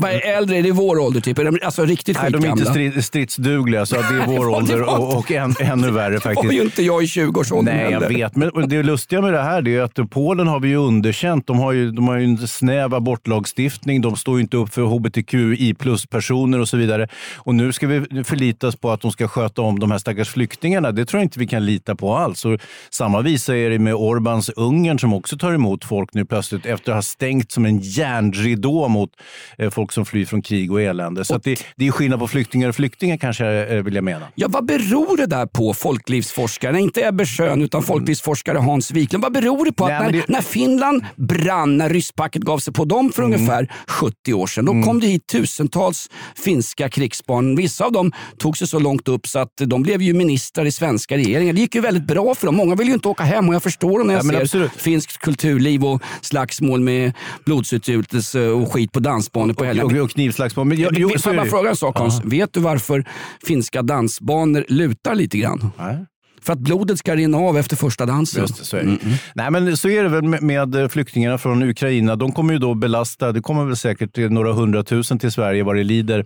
[0.00, 0.56] Vad är äldre?
[0.56, 1.20] Är det vår ålder?
[1.20, 1.38] Typ?
[1.38, 2.90] Är de alltså riktigt Nej, de är inte skitgamla?
[2.90, 6.20] strid, stridsdugliga, så det är Det vår det ålder och, och än, ännu värre Det
[6.20, 6.44] faktiskt.
[6.44, 8.36] var ju inte jag i 20-årsåldern Nej, jag vet.
[8.36, 11.46] Men det lustiga med det här det är att Polen har vi ju underkänt.
[11.46, 14.00] De har ju, de har ju en snäv abortlagstiftning.
[14.00, 17.08] De står ju inte upp för hbtqi plus-personer och så vidare.
[17.36, 20.28] Och nu ska vi förlita oss på att de ska sköta om de här stackars
[20.28, 20.92] flyktingarna.
[20.92, 22.44] Det tror jag inte vi kan lita på alls.
[22.44, 26.66] Och samma visa är det med Orbans Ungern som också tar emot folk nu plötsligt
[26.66, 29.10] efter att ha stängt som en järnridå mot
[29.58, 31.24] eh, folk som flyr från krig och elände.
[31.24, 34.26] Så att det, det är skillnad på flyktingar och flyktingar kanske, eh, vill jag mena.
[34.34, 36.80] Ja, vad beror det där på, folklivsforskare?
[36.80, 39.22] Inte Ebbe Schön, utan folklivsforskare Hans Wiklund.
[39.22, 42.58] Vad beror det på att Nej, men när, det- när Finland brann, när rysspacket gav
[42.58, 43.34] sig på dem för Mm.
[43.34, 46.10] ungefär 70 år sedan, då kom det hit tusentals
[46.44, 47.56] finska krigsbarn.
[47.56, 50.72] Vissa av dem tog sig så långt upp så att de blev ju ministrar i
[50.72, 51.54] svenska regeringen.
[51.54, 52.56] Det gick ju väldigt bra för dem.
[52.56, 54.72] Många vill ju inte åka hem och jag förstår dem när jag Ja, ser absolut.
[54.72, 57.12] finskt kulturliv och slagsmål med
[57.44, 59.75] blodsutgjutelse och skit på dansbanor på helgerna.
[59.84, 60.66] Och, och knivslagsmål.
[60.66, 62.24] Men, jo, jo, Får jag bara fråga en sak Hans?
[62.24, 63.04] Vet du varför
[63.46, 65.70] finska dansbanor lutar lite grann?
[65.78, 66.06] Nej.
[66.46, 68.40] För att blodet ska rinna av efter första dansen.
[68.42, 68.98] Just det, så är det.
[69.34, 72.16] Nej, men så är det väl med, med flyktingarna från Ukraina.
[72.16, 75.84] De kommer ju då belasta, det kommer väl säkert några hundratusen till Sverige vad det
[75.84, 76.18] lider.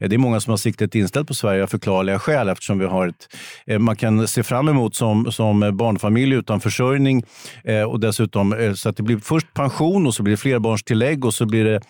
[0.00, 2.86] Eh, Det är många som har siktet inställt på Sverige av förklarliga skäl eftersom vi
[2.86, 3.28] har ett,
[3.66, 7.22] eh, man kan se fram emot som, som barnfamilj utan försörjning
[7.64, 11.24] eh, och dessutom eh, så att det blir först pension och så blir det flerbarnstillägg
[11.24, 11.80] och så blir det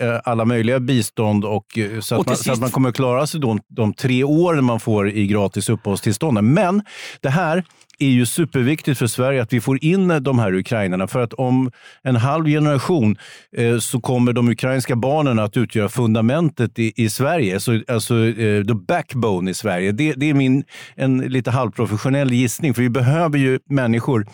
[0.00, 2.60] eh, eh, alla möjliga bistånd och, eh, så, Och att till man, så att sist-
[2.60, 6.42] man kommer klara sig då, de tre åren man får i gratis uppehållstillstånd.
[6.42, 6.82] Men
[7.20, 7.64] det här
[8.02, 11.06] är ju superviktigt för Sverige att vi får in de här ukrainarna.
[11.06, 11.70] För att om
[12.02, 13.16] en halv generation
[13.56, 17.60] eh, så kommer de ukrainska barnen att utgöra fundamentet i, i Sverige.
[17.60, 19.92] Så, alltså eh, the backbone i Sverige.
[19.92, 20.64] Det, det är min
[20.96, 22.74] en lite halvprofessionell gissning.
[22.74, 24.26] För vi behöver ju människor.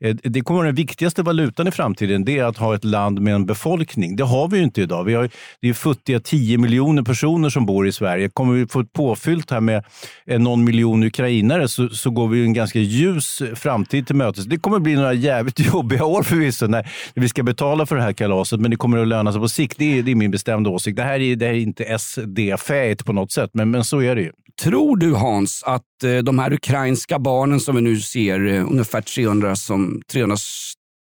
[0.00, 2.24] Eh, det kommer vara den viktigaste valutan i framtiden.
[2.24, 4.16] Det är att ha ett land med en befolkning.
[4.16, 5.04] Det har vi ju inte idag.
[5.04, 5.30] Vi har,
[5.60, 8.28] det är futtiga 10 miljoner personer som bor i Sverige.
[8.28, 9.84] Kommer vi få ett påfyllt här med
[10.26, 12.78] eh, någon miljon ukrainare så, så går vi en ganska
[13.14, 14.44] ljus framtid till mötes.
[14.44, 18.12] Det kommer bli några jävligt jobbiga år förvisso när, vi ska betala för det här
[18.12, 19.78] kalaset, men det kommer att löna sig på sikt.
[19.78, 20.96] Det är, det är min bestämda åsikt.
[20.96, 24.16] Det här är, det här är inte SD-fäigt på något sätt, men, men så är
[24.16, 24.32] det ju.
[24.62, 29.00] Tror du Hans att eh, de här ukrainska barnen som vi nu ser, eh, ungefär
[29.00, 30.36] 300, som, 300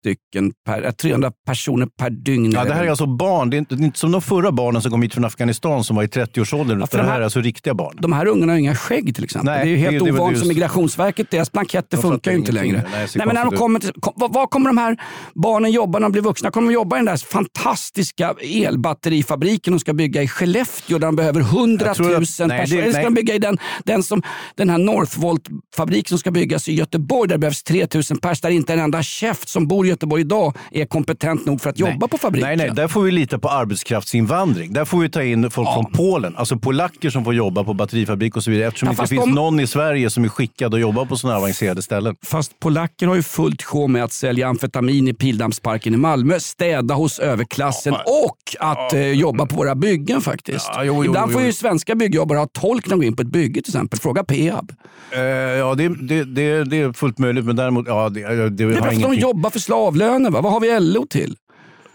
[0.04, 2.52] stycken per, eh, 300 personer per dygn.
[2.52, 3.50] Ja, det här är alltså barn.
[3.50, 5.84] Det är inte, det är inte som de förra barnen som kom hit från Afghanistan
[5.84, 6.80] som var i 30-årsåldern.
[6.80, 7.98] Ja, det de här här- är alltså riktiga barn.
[8.00, 9.46] de här ungarna har inga skägg till exempel.
[9.54, 11.32] Nej, det är ju helt det- ovanligt just- Migrationsverket.
[11.32, 12.84] Deras blanketter Jag funkar ju inte längre.
[12.92, 14.98] Nej, Nej, men när de kommer till, kom, vad, kommer de här
[15.36, 16.52] barnen jobba när de blir vuxna?
[16.52, 21.16] Kommer de jobba i den där fantastiska elbatterifabriken de ska bygga i Skellefteå där de
[21.16, 22.82] behöver 100 Jag tror 000 att- personer?
[22.82, 24.22] Eller ska de bygga i den, den, som,
[24.56, 28.50] den här Northvolt-fabrik som ska byggas i Göteborg där det behövs 3 000 pers där
[28.50, 32.18] inte en enda käft som bor Göteborg idag är kompetent nog för att jobba på
[32.18, 32.48] fabriken?
[32.48, 34.74] Nej, nej, där får vi lita på arbetskraftsinvandring.
[34.74, 38.36] Där får vi ta in folk från Polen, alltså polacker som får jobba på batterifabrik
[38.38, 38.68] och så vidare.
[38.68, 41.18] Eftersom Ja, det inte finns de- någon i Sverige som är skickad att jobba på
[41.18, 42.16] sådana avancerade ställen.
[42.26, 46.94] Fast polacker har ju fullt sjå med att sälja amfetamin i Pildammsparken i Malmö, städa
[46.96, 50.70] hos överklassen och att eh, jobba på våra byggen faktiskt.
[50.74, 53.16] Ja, jo, jo, Ibland jo, får ju svenska byggjobbare ha tolk när de går in
[53.16, 54.00] på ett bygge till exempel.
[54.00, 54.72] Fråga Peab.
[55.12, 57.88] Eh, ja, det, det, det, det är fullt möjligt, men däremot...
[57.88, 60.30] Ja, det, det, det är för att de jobbar för slavlöner.
[60.30, 60.42] Va?
[60.42, 61.36] Vad har vi LO till?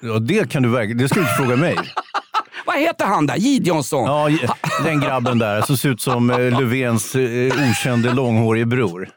[0.01, 0.99] Ja, det kan du verkligen...
[0.99, 1.77] Det ska du inte fråga mig.
[2.67, 3.37] Vad heter han där?
[3.37, 4.05] Gideonsson?
[4.05, 4.49] Ja,
[4.85, 9.09] den grabben där som ser ut som eh, Löfvens eh, okände långhårige bror.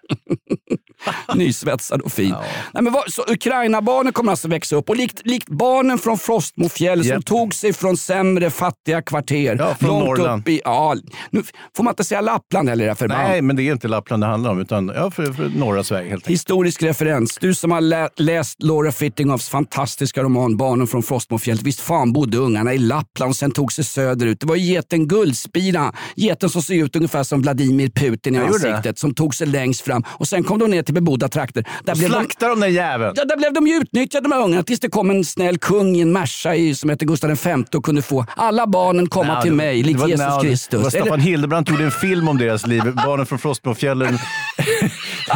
[1.35, 2.35] Nysvetsad och fin.
[2.73, 7.03] Nej, men vad, så Ukraina-barnen kommer alltså växa upp och likt, likt barnen från Frostmofjäll
[7.03, 7.25] som Japp.
[7.25, 9.55] tog sig från sämre fattiga kvarter.
[9.59, 10.41] Ja, från långt Norrland.
[10.41, 10.61] upp i...
[10.63, 10.95] Ja,
[11.29, 11.43] nu
[11.75, 12.95] får man inte säga Lappland heller.
[12.95, 15.83] För Nej, men det är inte Lappland det handlar om, utan ja, för, för norra
[15.83, 16.31] Sverige helt enkelt.
[16.31, 17.37] Historisk referens.
[17.41, 21.63] Du som har lä läst Laura Fittinghoffs fantastiska roman Barnen från Frostmofjället.
[21.63, 24.39] Visst fan bodde ungarna i Lappland och sen tog sig söderut.
[24.39, 25.93] Det var geten Guldspira.
[26.15, 28.99] Geten som ser ut ungefär som Vladimir Putin i ansiktet.
[28.99, 30.03] Som tog sig längst fram.
[30.07, 31.65] Och sen kom de ner till bebodda trakter.
[31.83, 33.13] Där blev de, Slakta de där jäveln!
[33.17, 35.95] ja, där blev de ju utnyttjade de här ungarna tills det kom en snäll kung
[35.95, 39.41] i en Merca i- som hette Gustav V och kunde få alla barnen komma Nej,
[39.41, 40.69] till det- mig, likt Jesus Kristus.
[40.69, 42.81] Det var Eller- Staffan Hildebrand gjorde en film om deras liv.
[43.05, 44.17] Barnen från Frostmofjällen.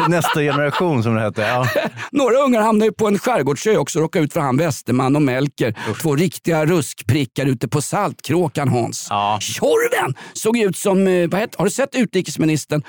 [0.09, 1.41] Nästa generation som det hette.
[1.41, 1.67] Ja.
[2.11, 5.21] Några ungar hamnade ju på en skärgårdsö också och råkade ut för han Westerman och
[5.21, 5.75] Melker.
[6.01, 9.07] Två riktiga ruskprickar ute på Saltkråkan Hans.
[9.09, 9.37] Ja.
[9.41, 12.83] Tjorven såg ut som, eh, vad heter, har du sett utrikesministern?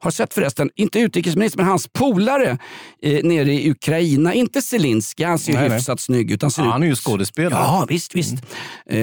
[0.00, 2.58] Har sett förresten, inte utrikesministern men hans polare
[3.02, 4.34] eh, nere i Ukraina.
[4.34, 5.78] Inte Zelensky, han ser ju Nej, nej.
[5.78, 6.42] hyfsat snygg ut.
[6.42, 7.60] Han, ser Ja, ut, han är ju skådespelare.
[7.62, 8.34] Ja, visst, visst.
[8.90, 8.98] Eh,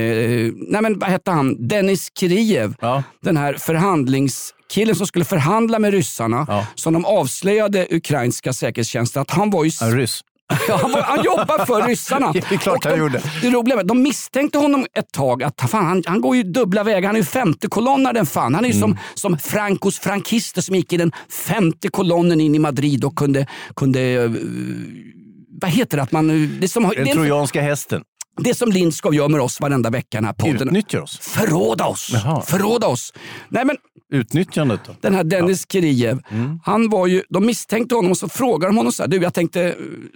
[0.67, 1.67] nej, men vad hette han?
[1.67, 2.75] Dennis Kiriev.
[2.81, 3.03] Ja.
[3.21, 6.45] Den här förhandlingskillen som skulle förhandla med ryssarna.
[6.49, 6.67] Ja.
[6.75, 9.71] Som de avslöjade ukrainska säkerhetstjänsten att han var ju...
[9.81, 10.21] En ryss.
[10.67, 12.31] Ja, han, var, han jobbar för ryssarna.
[12.33, 13.21] Det är klart Och han de, gjorde.
[13.41, 16.83] Det roliga var, de misstänkte honom ett tag att fan, han, han går ju dubbla
[16.83, 17.07] vägar.
[17.09, 18.55] Han är ju femte kolonnaren fan.
[18.55, 18.81] Han är ju Mm.
[18.81, 21.11] som, som Francos frankister som gick i den
[21.47, 23.47] femte kolonnen in i Madrid och kunde...
[23.75, 24.31] kunde eh,
[25.61, 26.03] vad heter det?
[26.03, 26.27] Att man,
[26.59, 28.01] det, är som, det, Den trojanska hästen.
[28.37, 30.67] Det som Lindskov gör med oss varenda vecka i den här podden.
[30.67, 31.17] Utnyttjar oss.
[31.19, 32.09] Förråda oss!
[32.13, 32.41] Jaha.
[32.41, 33.13] Förråda oss!
[33.49, 33.77] Nej, men
[34.13, 34.95] Utnyttjandet då?
[35.01, 36.59] den här Dennis Kiriev, Mm.
[36.65, 39.33] han var ju, de misstänkte honom och så frågade de honom så här, du jag
[39.33, 39.73] tänkte, eh,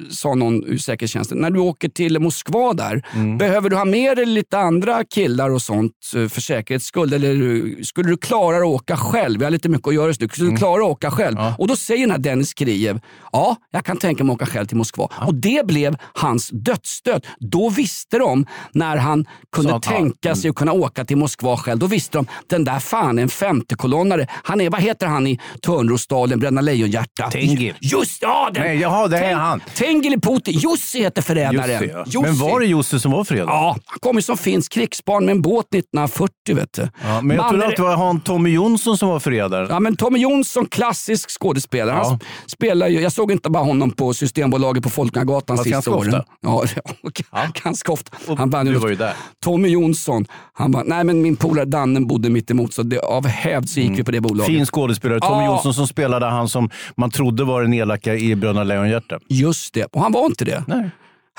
[0.10, 3.38] sa någon ur säkerhetstjänsten, när du åker till Moskva där, Mm.
[3.38, 7.14] behöver du ha med dig lite andra killar och sånt eh, för säkerhets skull?
[7.14, 9.40] Eller skulle du klara att åka själv?
[9.40, 10.28] Vi har lite mycket att göra just nu.
[10.28, 11.38] Skulle du klara att åka själv?
[11.58, 13.00] Och då säger den här Dennis Kiriev,
[13.32, 15.10] ja, jag kan tänka mig att åka själv till Moskva.
[15.28, 17.26] Och det blev hans dödsstöt.
[17.40, 21.18] Då visste de, när han kunde Så att, ja, tänka sig att kunna åka till
[21.18, 24.28] Moskva själv, då visste de, den där fan är en femtekolonnare.
[24.44, 27.30] Han är, vad heter han i Törnrosdalen, Bröderna Lejonhjärta?
[27.32, 27.74] Tengil.
[27.82, 28.50] Just ja!
[28.54, 29.62] Den, Nej, jaha, det är han.
[29.76, 30.54] Tengil Putin.
[30.60, 31.72] Jussi heter förrädaren.
[31.82, 32.04] Jussi, ja.
[32.06, 32.20] Jussi.
[32.22, 33.44] Men var det Jussi som var fredag?
[33.48, 36.82] Ja, han kom ju som finsk krigsbarn med en båt 1940 vet du.
[36.82, 39.68] Ja, men jag Mannen- trodde att det var han Tommy Jonsson som var fredag.
[39.70, 41.96] Ja, men Tommy Jonsson, klassisk skådespelare.
[41.96, 42.20] Han Ja.
[42.48, 46.14] spelar ju, jag såg inte bara honom på Systembolaget på Folkungagatan sista åren.
[46.14, 46.26] ofta.
[47.32, 47.97] Ja, ganska ofta.
[48.28, 49.14] Och Han bara, du var ju där.
[49.44, 53.28] Tommy Jonsson, han bara, nej men min polare Danne bodde mitt emot så det, av
[53.28, 54.48] hävd så gick vi på det bolaget.
[54.50, 54.60] Mm.
[54.60, 55.20] Fin skådespelare.
[55.20, 55.46] Tommy Ja.
[55.46, 59.20] Jonsson som spelade han som man trodde var den elaka i Bröderna Lejonhjärta.
[59.30, 60.64] Just det, och han var inte det.
[60.68, 60.90] Nej.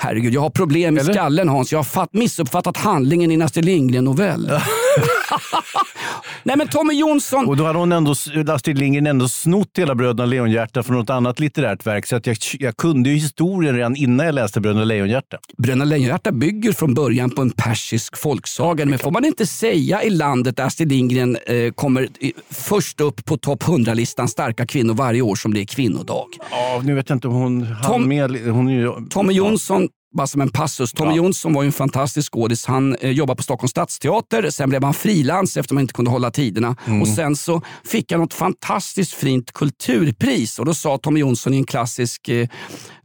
[0.01, 1.13] Herregud, jag har problem i Eller?
[1.13, 1.71] skallen Hans.
[1.71, 4.51] Jag har fatt, missuppfattat handlingen i en Astrid Lindgren-novell.
[6.43, 8.11] Nej men Tommy Jonsson, Och då hade hon ändå,
[8.47, 12.05] Astrid Lindgren ändå snott hela Bröderna Lejonhjärta från något annat litterärt verk.
[12.07, 15.37] Så att jag, jag kunde ju historien redan innan jag läste Bröderna Lejonhjärta.
[15.57, 18.85] Bröderna Lejonhjärta bygger från början på en persisk folksaga.
[18.85, 23.25] Men får man inte säga i landet där Astrid Lindgren eh, kommer i, först upp
[23.25, 26.25] på topp 100-listan starka kvinnor varje år som det är kvinnodag.
[26.51, 28.31] Ja, nu vet jag inte om hon hann Tom- med.
[28.31, 30.93] Hon är ju, Tommy Jonsson, bara som en passus.
[30.93, 31.15] Tommy Ja.
[31.15, 32.65] Jonsson var en fantastisk skådis.
[32.65, 34.49] Han eh, jobbade på Stockholms stadsteater.
[34.49, 36.75] Sen blev han frilans efter man inte kunde hålla tiderna.
[36.87, 37.01] Mm.
[37.01, 40.59] Och Sen så fick han något fantastiskt fint kulturpris.
[40.59, 42.47] Och Då sa Tommy Jonsson i en klassisk eh,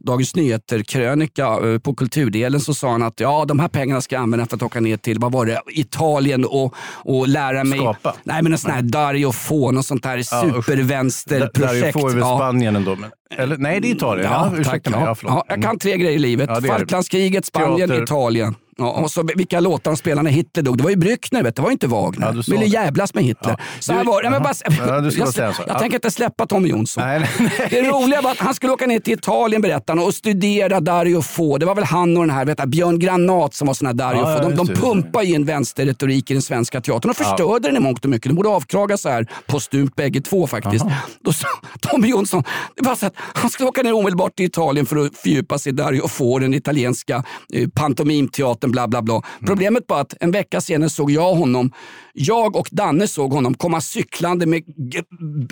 [0.05, 4.21] Dagens Nyheter-krönika eh, på kulturdelen så sa han att ja, de här pengarna ska jag
[4.21, 8.15] använda för att åka ner till vad var det, Italien och, och lära mig Skapa.
[8.23, 11.83] Nej, men en sån här Dario Fo, och sånt där Ja, supervänsterprojekt.
[11.93, 12.37] Där får vi Ja.
[12.37, 12.95] Spanien ändå.
[12.95, 14.31] Men, eller, nej, det är Italien.
[14.31, 14.59] Ja, tack.
[14.59, 14.99] ursäkta mig.
[14.99, 15.15] Ja.
[15.21, 15.27] Ja.
[15.27, 16.49] Ja, jag kan tre grejer i livet.
[16.49, 16.61] Ja, är.
[16.61, 18.03] Falklandskriget, Spanien, Teater.
[18.03, 18.55] Italien.
[18.77, 20.77] Ja, och så vilka låtar de spelade när Hitler dog.
[20.77, 22.27] Det var ju Brückner, vet det var inte Wagner.
[22.27, 23.55] Ja, du Ville jävlas med Hitler.
[23.59, 23.65] Ja.
[23.79, 24.29] Så här var det.
[24.39, 24.53] Bara,
[24.87, 25.61] Ja, du jag säga så.
[25.67, 25.79] jag Ja.
[25.79, 27.03] tänker inte släppa Tommy Jonsson.
[27.03, 27.67] Nej, nej, nej.
[27.71, 31.57] Det roliga var att han skulle åka ner till Italien berättade och studera Dario Fo.
[31.57, 34.19] Det var väl han och den här vet Björn Granat som var sån här Dario
[34.19, 34.49] Ja, Fo.
[34.49, 38.03] De, de pumpade i en vänsterretorik i den svenska teatern och förstörde den i mångt
[38.05, 38.29] och mycket.
[38.29, 40.85] De borde avkraga så här postumt bägge två faktiskt.
[41.23, 41.47] Då sa
[41.79, 42.43] Tommy Jonsson,
[42.75, 45.69] det var så att han skulle åka ner omedelbart till Italien för att fördjupa sig
[45.69, 49.13] i Dario Fo, den italienska eh, pantomimteatern, bla bla bla.
[49.13, 49.45] Mm.
[49.45, 51.71] Problemet var att en vecka senare såg jag honom,
[52.13, 54.63] jag och Danne såg honom komma cyklande med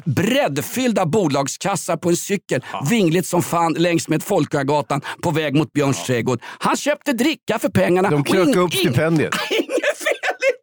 [0.06, 6.06] breddfyllda bolagskassar på en cykel, vingligt som fan längs med Folkungagatan på väg mot Björns
[6.06, 6.40] trädgård.
[6.60, 8.10] Han köpte dricka för pengarna.
[8.10, 9.34] De krökade upp stipendiet.
[9.52, 10.63] Inget fel i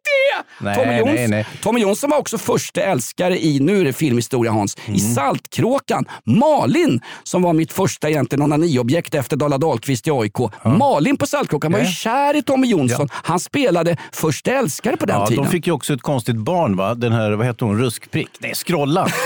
[0.61, 1.45] Nej, Tommy, Jonsson, nej, nej.
[1.63, 4.95] Tommy Jonsson var också första älskare i, nu är det filmhistoria Hans, Mm.
[4.95, 6.05] i Saltkråkan.
[6.25, 10.37] Malin som var mitt första egentligen onaniobjekt efter Dala Dahlqvist i AIK.
[10.65, 11.91] Malin på Saltkråkan var ju Ja.
[11.91, 13.09] kär i Tommy Jonsson.
[13.13, 15.43] Han spelade första älskare på den Ja, tiden.
[15.43, 16.95] de fick ju också ett konstigt barn, va?
[16.95, 18.29] Den här, vad heter hon, Ruskprick?
[18.39, 19.09] Nej, Skrollan.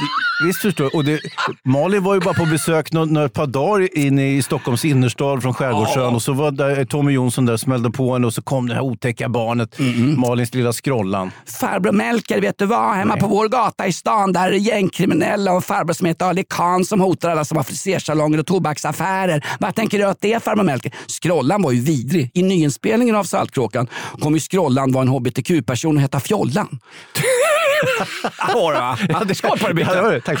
[0.00, 0.94] Vi- Visst förstår jag.
[0.94, 1.20] Och det,
[1.64, 5.54] Malin var ju bara på besök några, några par dagar inne i Stockholms innerstad från
[5.54, 8.74] Skärgårdsön och så var där, Tommy Jonsson där smällde på henne och så kom det
[8.74, 9.78] här otäcka barnet,
[10.16, 11.30] Malins lilla Skrollan.
[11.60, 12.94] Farbror Melker, vet du vad?
[12.96, 16.26] Hemma på vår gata i stan där är det gängkriminella och en farbror som heter
[16.26, 19.44] Ali Khan som hotar alla som har frisersalonger och tobaksaffärer.
[19.60, 20.92] Vad tänker du åt det farbror Melker?
[21.06, 22.30] Skrollan var ju vidrig.
[22.34, 23.88] I nyinspelningen av Saltkråkan
[24.20, 26.78] kom ju Skrollan vara en hbtq-person och heta Fjollan.
[29.26, 30.20] Det skål på det det var det.
[30.20, 30.40] Tack.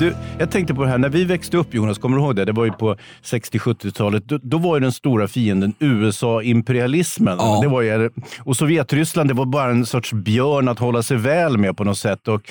[0.00, 2.44] de Jag tänkte på det här, när vi växte upp Jonas, kommer du ihåg det?
[2.44, 4.24] Det var ju på 60-70-talet.
[4.28, 7.36] Då, då var ju den stora fienden USA-imperialismen.
[7.38, 7.60] Ja.
[7.62, 11.58] Det var ju, och Sovjetryssland, det var bara en sorts björn att hålla sig väl
[11.58, 12.28] med på något sätt.
[12.28, 12.42] Och,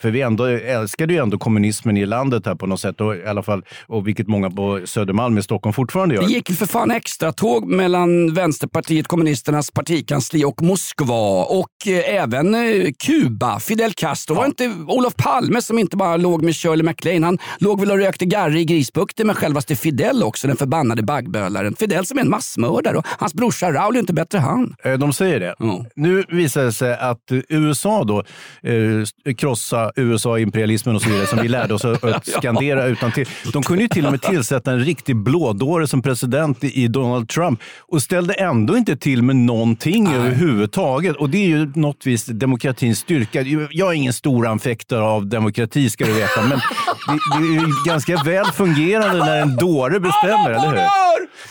[0.00, 3.00] för vi ändå, älskade ju ändå kommunismen i landet här på något sätt.
[3.00, 6.22] Och, i alla fall, och vilket många på Södermalm i Stockholm fortfarande gör.
[6.22, 12.14] Det gick ju för fan extra tåg mellan Vänsterpartiet kommunisternas partikansli och Moskva och eh,
[12.14, 13.60] även eh, Kuba.
[13.60, 17.24] Fidel Castro var inte Olof Palme som inte bara låg med Shirley MacLaine.
[17.24, 21.76] Han låg väl och rökte garri i Grisbukten med självaste Fidel också, den förbannade baggbölaren.
[21.76, 24.74] Fidel som är en massmördare och hans brorsa Raul är inte bättre han.
[24.84, 25.54] Eh, De säger det.
[25.58, 25.84] Ja.
[25.96, 27.18] Nu visar det sig att
[27.48, 28.18] USA då,
[28.70, 33.28] eh, krossa USA-imperialismen och så vidare, som vi lärde oss att, skandera utan till.
[33.52, 37.60] De kunde ju till och med tillsätta en riktig blådåre som president i Donald Trump
[37.80, 41.16] och ställde ändå inte till med någonting överhuvudtaget.
[41.16, 43.42] Och det är ju något vis demokratins styrka.
[43.70, 46.60] Jag är ingen stor anfäktare av demokrati ska du veta, men
[47.32, 50.88] det, är ganska väl fungerande när en dåre bestämmer, eller hur?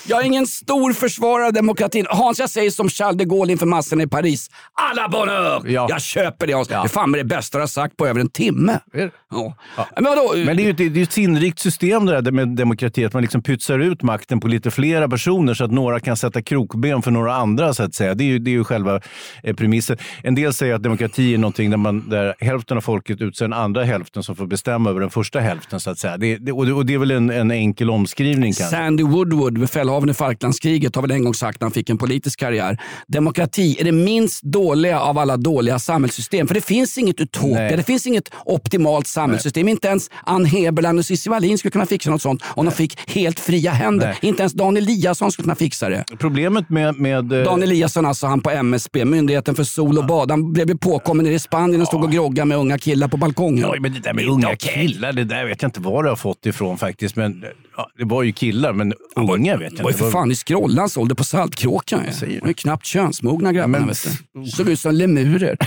[0.07, 2.05] Jag är ingen stor försvarare av demokratin.
[2.09, 4.49] Hans, jag säger som Charles de Gaulle inför massorna i Paris.
[4.73, 5.61] Alla bonheur!
[5.65, 5.87] Ja.
[5.89, 6.67] Jag köper det Hans.
[6.67, 8.79] Det är fan med det bästa du har sagt på över en timme.
[8.93, 9.11] Det?
[9.31, 9.55] Ja.
[9.95, 10.33] Men vadå?
[10.35, 13.05] Men det är ju ett, det är ju ett sinnrikt system det där med demokrati,
[13.05, 16.41] att man liksom pytsar ut makten på lite flera personer så att några kan sätta
[16.41, 17.73] krokben för några andra.
[17.73, 18.13] så att säga.
[18.13, 19.01] Det är ju, det är ju själva
[19.43, 19.97] eh, premissen.
[20.23, 23.53] En del säger att demokrati är någonting där, man, där hälften av folket utser den
[23.53, 25.54] andra hälften som får bestämma över den första hälften.
[25.77, 26.17] Så att säga.
[26.17, 28.75] Det, det, och, det, och det är väl en, en enkel omskrivning kanske.
[28.75, 32.39] Sandy Woodward, befälhavaren i Falklandskriget, har väl en gång sagt när han fick en politisk
[32.39, 32.81] karriär.
[33.07, 36.47] Demokrati är det minst dåliga av alla dåliga samhällssystem.
[36.47, 37.77] För det finns inget utopia, Nej.
[37.77, 39.67] det finns inget optimalt samhällssystem.
[39.67, 43.09] Inte ens Ann Heberland och Cissi Wallin skulle kunna fixa något sånt om de fick
[43.09, 44.07] helt fria händer.
[44.07, 44.17] Nej.
[44.21, 46.03] Inte ens Dan Eliasson skulle kunna fixa det.
[46.19, 46.99] Problemet med...
[46.99, 50.31] med eh, Dan Eliasson, alltså han på MSB, Myndigheten för sol och bad.
[50.31, 53.65] Han blev påkommen nere i Spanien och stod och groggade med unga killar på balkongen.
[53.69, 56.15] Oj, men det där med unga killar, det där vet jag inte var det har
[56.15, 57.15] fått ifrån faktiskt.
[57.15, 57.45] Men
[57.77, 60.03] ja, det var ju killar, men unga vet jag Det var ju inte.
[60.03, 62.01] för fan i skrollans ålder på Saltkråkan.
[62.19, 62.39] du?
[62.39, 63.79] De ju knappt könsmogna grabbarna.
[63.79, 64.45] men- vet du.
[64.51, 65.57] Såg ut som lemurer.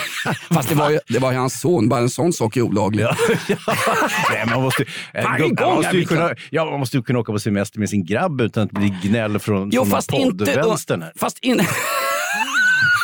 [0.54, 1.88] Fast det var, ju, det var ju hans son.
[1.88, 3.02] Bara en sån sak är olaglig.
[3.04, 3.16] Ja,
[3.48, 3.56] ja.
[4.32, 7.32] Nej, man måste, Varje man gång måste ju kunna, ja, man måste ju kunna åka
[7.32, 11.04] på semester med sin grabb utan att bli gnäll från, Jo, från fast inte, poddvänstern.
[11.16, 11.60] fast, in,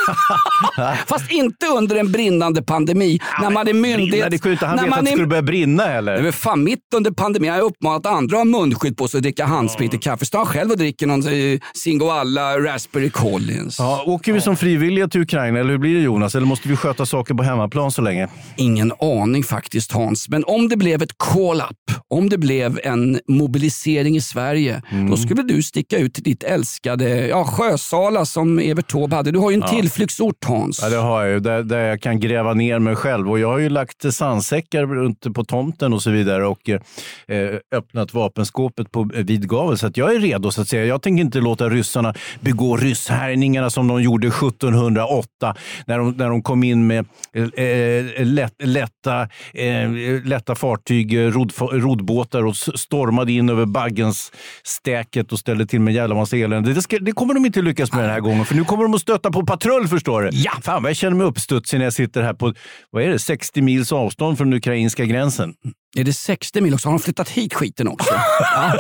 [1.06, 3.20] fast inte under en brinnande pandemi.
[3.42, 4.10] när man är myndighet.
[4.10, 6.12] Brinna, det kunde inte han man att det är- skulle börja brinna heller.
[6.12, 7.48] Är fan mitt under pandemin.
[7.48, 10.24] Jag har uppmanat andra att ha munskydd på sig och dricka handsprit i kaffe.
[10.26, 13.76] Står han själv och dricker någon eh, Singoalla Raspberry Collins.
[13.78, 16.34] Ja, åker vi som frivilliga till Ukraina eller hur blir det Jonas?
[16.34, 18.28] Eller måste vi sköta saker på hemmaplan så länge?
[18.56, 20.28] Ingen aning faktiskt Hans.
[20.28, 25.10] Men om det blev ett call-up, om det blev en mobilisering i Sverige, Mm.
[25.10, 29.30] då skulle du sticka ut till ditt älskade ja, Sjösala som Evert Taube hade.
[29.30, 30.80] Du har ju en tillflyktsort Hans.
[30.82, 31.40] Ja, det har jag ju.
[31.40, 33.30] Där, där jag kan gräva ner mig själv.
[33.30, 36.78] Och jag har ju lagt sandsäckar runt på tomten och så vidare och eh,
[37.74, 39.78] öppnat vapenskåpet på eh, vid gavel.
[39.78, 40.84] Så att jag är redo så att säga.
[40.84, 45.54] Jag tänker inte låta ryssarna begå rysshärjningarna som de gjorde 1708
[45.86, 49.20] när de, när de kom in med eh, eh, lätt, lätta,
[49.54, 49.90] eh,
[50.24, 51.52] lätta fartyg, eh, rodd,
[52.04, 56.72] roddbåtar och stormade in över Baggensstäket och ställde till med en jävla massa elände.
[56.72, 58.94] Det, ska, det kommer de inte lyckas med den här gången, för nu kommer de
[58.94, 60.30] att stöta på patrull förstår du.
[60.32, 60.52] Ja.
[60.62, 62.54] Fan vad jag känner mig uppstudsig när jag sitter här på
[62.90, 65.54] vad är det, 60 mils avstånd från den ukrainska gränsen.
[65.94, 66.88] Är det 60 mil också?
[66.88, 68.14] Har de flyttat hit skiten också?
[68.40, 68.72] ja.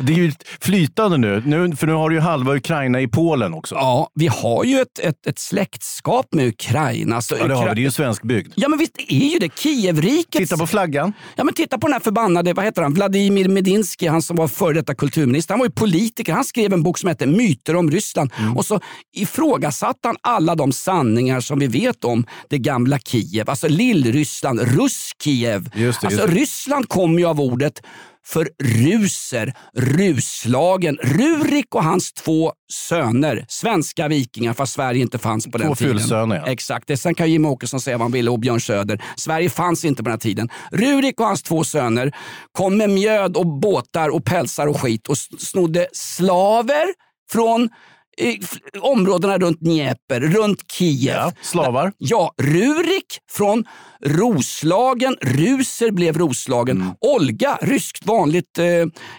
[0.00, 3.54] Det är ju flytande nu, nu, för nu har du ju halva Ukraina i Polen
[3.54, 3.74] också.
[3.74, 7.22] ja, vi har ju ett, ett, ett släktskap med Ukraina.
[7.22, 7.74] Så Ja, det har vi.
[7.74, 8.52] Det är ju svensk bygd.
[8.56, 9.58] Ja men visst är ju det.
[9.58, 10.40] Kievriket.
[10.40, 11.12] Titta på flaggan.
[11.36, 14.48] Ja, men titta på den här förbannade, vad heter han, Vladimir Medinsky, han som var
[14.48, 15.54] före detta kulturminister.
[15.54, 16.32] Han var ju politiker.
[16.32, 18.32] Han skrev en bok som hette Myter om Ryssland.
[18.38, 18.56] Mm.
[18.56, 18.80] Och så
[19.16, 23.50] ifrågasatte han alla de sanningar som vi vet om det gamla Kiev.
[23.50, 25.70] Alltså Lillryssland, Ruskiev.
[25.74, 26.36] Just det, alltså just det.
[26.60, 27.82] Ryssland kommer ju av ordet
[28.26, 30.96] för ruser, ruslagen.
[31.02, 35.98] Rurik och hans två söner, svenska vikingar, fast Sverige inte fanns på den Två tiden.
[35.98, 36.46] fyllsöner, ja.
[36.46, 36.96] Exakt, det.
[36.96, 39.02] sen kan Jimmie Åkesson säga vad han ville och Björn Söder.
[39.16, 40.48] Sverige fanns inte på den här tiden.
[40.72, 42.12] Rurik och hans två söner
[42.52, 46.86] kom med mjöd och båtar och pälsar och skit och snodde slaver
[47.32, 47.68] från
[48.80, 51.14] områdena runt Dnepr, runt Kiev.
[51.14, 51.92] Ja, slavar.
[51.98, 53.64] Ja, Rurik från
[54.04, 55.16] Roslagen.
[55.20, 56.76] Ruser blev Roslagen.
[56.76, 56.92] Mm.
[57.00, 58.66] Olga, ryskt vanligt, eh,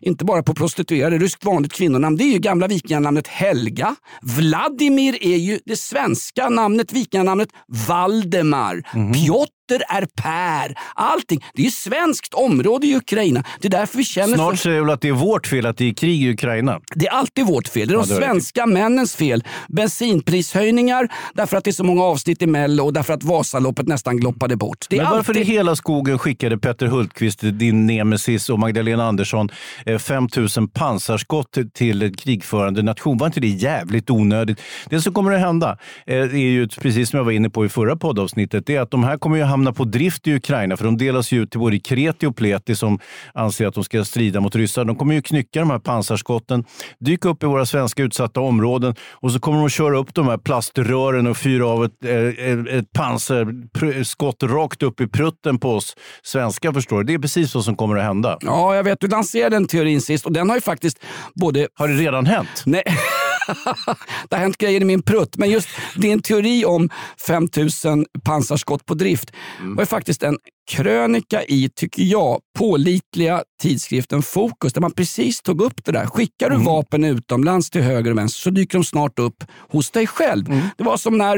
[0.02, 2.18] inte bara på prostituerade, ryskt vanligt kvinnonamn.
[2.18, 3.96] Det är ju gamla vikinganamnet Helga.
[4.22, 7.50] Vladimir är ju det svenska namnet, vikinganamnet
[7.88, 8.84] Valdemar.
[8.96, 9.14] Mhm.
[9.14, 10.76] Piotr är Per.
[10.96, 11.46] Allting.
[11.54, 13.44] Det är ju svenskt område i Ukraina.
[13.60, 15.78] Det är därför vi känner Snart säger jag väl att det är vårt fel att
[15.78, 16.80] det är krig i Ukraina.
[16.96, 17.88] Det är alltid vårt fel.
[17.88, 18.26] Det är de Ja, det är det.
[18.26, 19.44] svenska männens fel.
[19.68, 24.18] Bensinprishöjningar därför att det är så många avsnitt i Mello och därför att Vasaloppet nästan
[24.18, 24.86] gloppade bort.
[24.90, 25.38] Men varför alltid...
[25.38, 29.50] i hela skogen skickade Petter Hultqvist, din nemesis och Magdalena Andersson
[29.86, 33.18] eh, 5 000 pansarskott till en krigförande nation?
[33.18, 34.62] Var inte det jävligt onödigt?
[34.90, 37.70] Det som kommer att hända eh, är ju, precis som jag var inne på i
[37.70, 40.86] förra poddavsnittet, det är att de här kommer ju hamna på drift i Ukraina, för
[40.86, 43.00] de delas ju ut till både kreti och pleti som
[43.34, 44.86] anser att de ska strida mot ryssar.
[44.86, 46.66] De kommer ju knycka de här pansarskotten,
[47.00, 50.28] dyka upp i våra svenska utsatta områden och så kommer de att köra upp de
[50.28, 55.96] här plaströren och fyra av ett, eh, ett pansarskott rakt upp i prutten på oss
[56.24, 56.72] svenskar.
[56.74, 57.04] Förstår du?
[57.04, 58.38] Det är precis vad som kommer att hända.
[58.42, 59.00] Ja, jag vet.
[59.00, 60.98] Du lanserade den teorin sist och den har ju faktiskt
[61.36, 61.68] både...
[61.76, 62.64] Har det redan hänt?
[62.66, 62.84] Nej.
[64.30, 65.38] det har hänt grejer i min prutt.
[65.38, 66.90] Men just din teori om
[67.28, 69.76] 5000 pansarskott på drift Mm.
[69.76, 70.38] var faktiskt en
[70.72, 76.06] krönika i, tycker jag, pålitliga tidskriften Fokus där man precis tog upp det där.
[76.06, 76.60] Skickar Mm.
[76.60, 80.48] du vapen utomlands till höger och vänster så dyker de snart upp hos dig själv.
[80.50, 80.62] Mm.
[80.78, 81.38] Det var som när,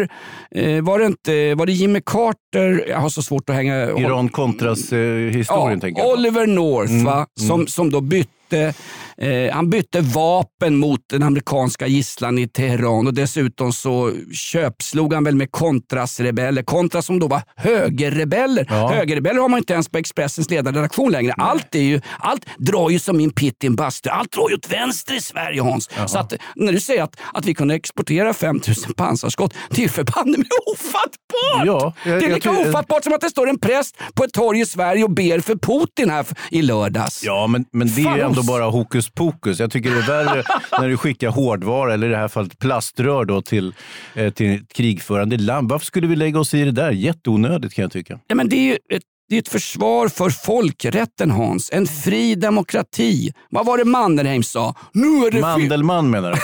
[0.56, 3.76] eh, var det inte, var det Jimmy Carter, jag har så svårt att hänga...
[3.89, 4.99] Iran kontras eh,
[5.32, 6.12] historien, tänker jag.
[6.12, 7.28] Oliver North, Mm, va?
[7.39, 7.68] Som, mm.
[7.68, 13.74] som då bytte eh, han bytte vapen mot den amerikanska gisslan i Teheran och dessutom
[13.74, 16.64] så köpslog han väl med Contras-rebeller.
[16.64, 18.68] Contras som då var högerrebeller.
[18.70, 18.88] Ja.
[18.93, 21.34] Högerrebeller har man inte ens på Expressens ledarredaktion längre.
[21.38, 24.10] Allt, är ju, allt drar ju som min pitt i en bastu.
[24.10, 25.89] Allt drar ju åt vänster i Sverige Hans.
[26.08, 29.89] Så att, när du säger att, att vi kunde exportera 5000 pansarskott, det är ju
[29.89, 31.66] förbanne mig ofattbart!
[31.66, 34.60] Ja, jag- det är lika ofattbart som att det står en präst på ett torg
[34.60, 37.24] i Sverige och ber för Putin här i lördags.
[37.24, 38.48] Ja, men, men det är Fan, ju ändå oss.
[38.48, 39.60] bara hokus pokus.
[39.60, 40.44] Jag tycker det är värre
[40.80, 43.74] när du skickar hårdvara, eller i det här fallet plaströr, då, till,
[44.16, 45.70] eh, till ett krigförande land.
[45.70, 46.91] Varför skulle vi lägga oss i det där?
[46.91, 48.20] Jätteonödigt kan jag tycka.
[48.28, 51.70] Ja, men det är ju ett, det är ett försvar för folkrätten Hans.
[51.74, 53.32] En fri demokrati.
[53.50, 54.76] Vad var det Mannerheim sa?
[54.94, 56.38] Nu är det Mandelmann menar du?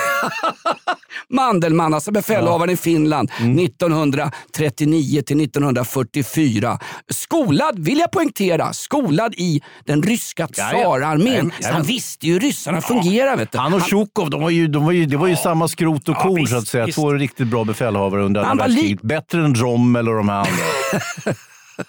[1.36, 3.60] Mandelmann, alltså befälhavaren i Finland Mm.
[3.60, 6.80] 1939 till 1944.
[7.14, 10.48] Skolad, vill jag poängtera, skolad i den ryska ja.
[10.48, 11.28] tsararmén.
[11.28, 13.38] Jajamän, Så han visste ju hur ryssarna fungerar.
[13.38, 13.58] Vet du.
[13.58, 16.16] Han och Tjukov, de var ju, de var ju, det var ju samma skrot och
[16.16, 16.86] Ja, korn visst, så att säga.
[16.86, 16.96] visst.
[16.96, 19.02] Två riktigt bra befälhavare under andra världskriget.
[19.02, 20.52] Bättre än Rommel och de här andra.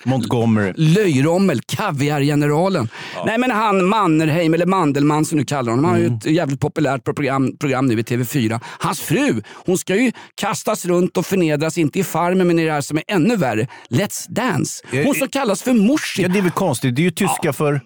[0.05, 0.72] Montgomery.
[0.76, 2.88] Löjrommel, kaviargeneralen.
[3.26, 5.84] Nej men han Mannerheim, eller Mandelmann som du kallar honom.
[5.84, 8.61] Han har ju ett jävligt populärt program, program nu i TV4.
[8.78, 12.72] Hans fru, hon ska ju kastas runt och förnedras, inte i Farmen men i det
[12.72, 14.86] här som är ännu värre, Let's Dance.
[15.05, 16.22] Hon som kallas för morsi.
[16.22, 16.97] Ja, det är väl konstigt.
[16.97, 17.80] Det är ju tyska för,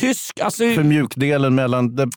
[0.00, 0.62] Tysk, alltså...
[0.74, 2.08] för mjukdelen mellan där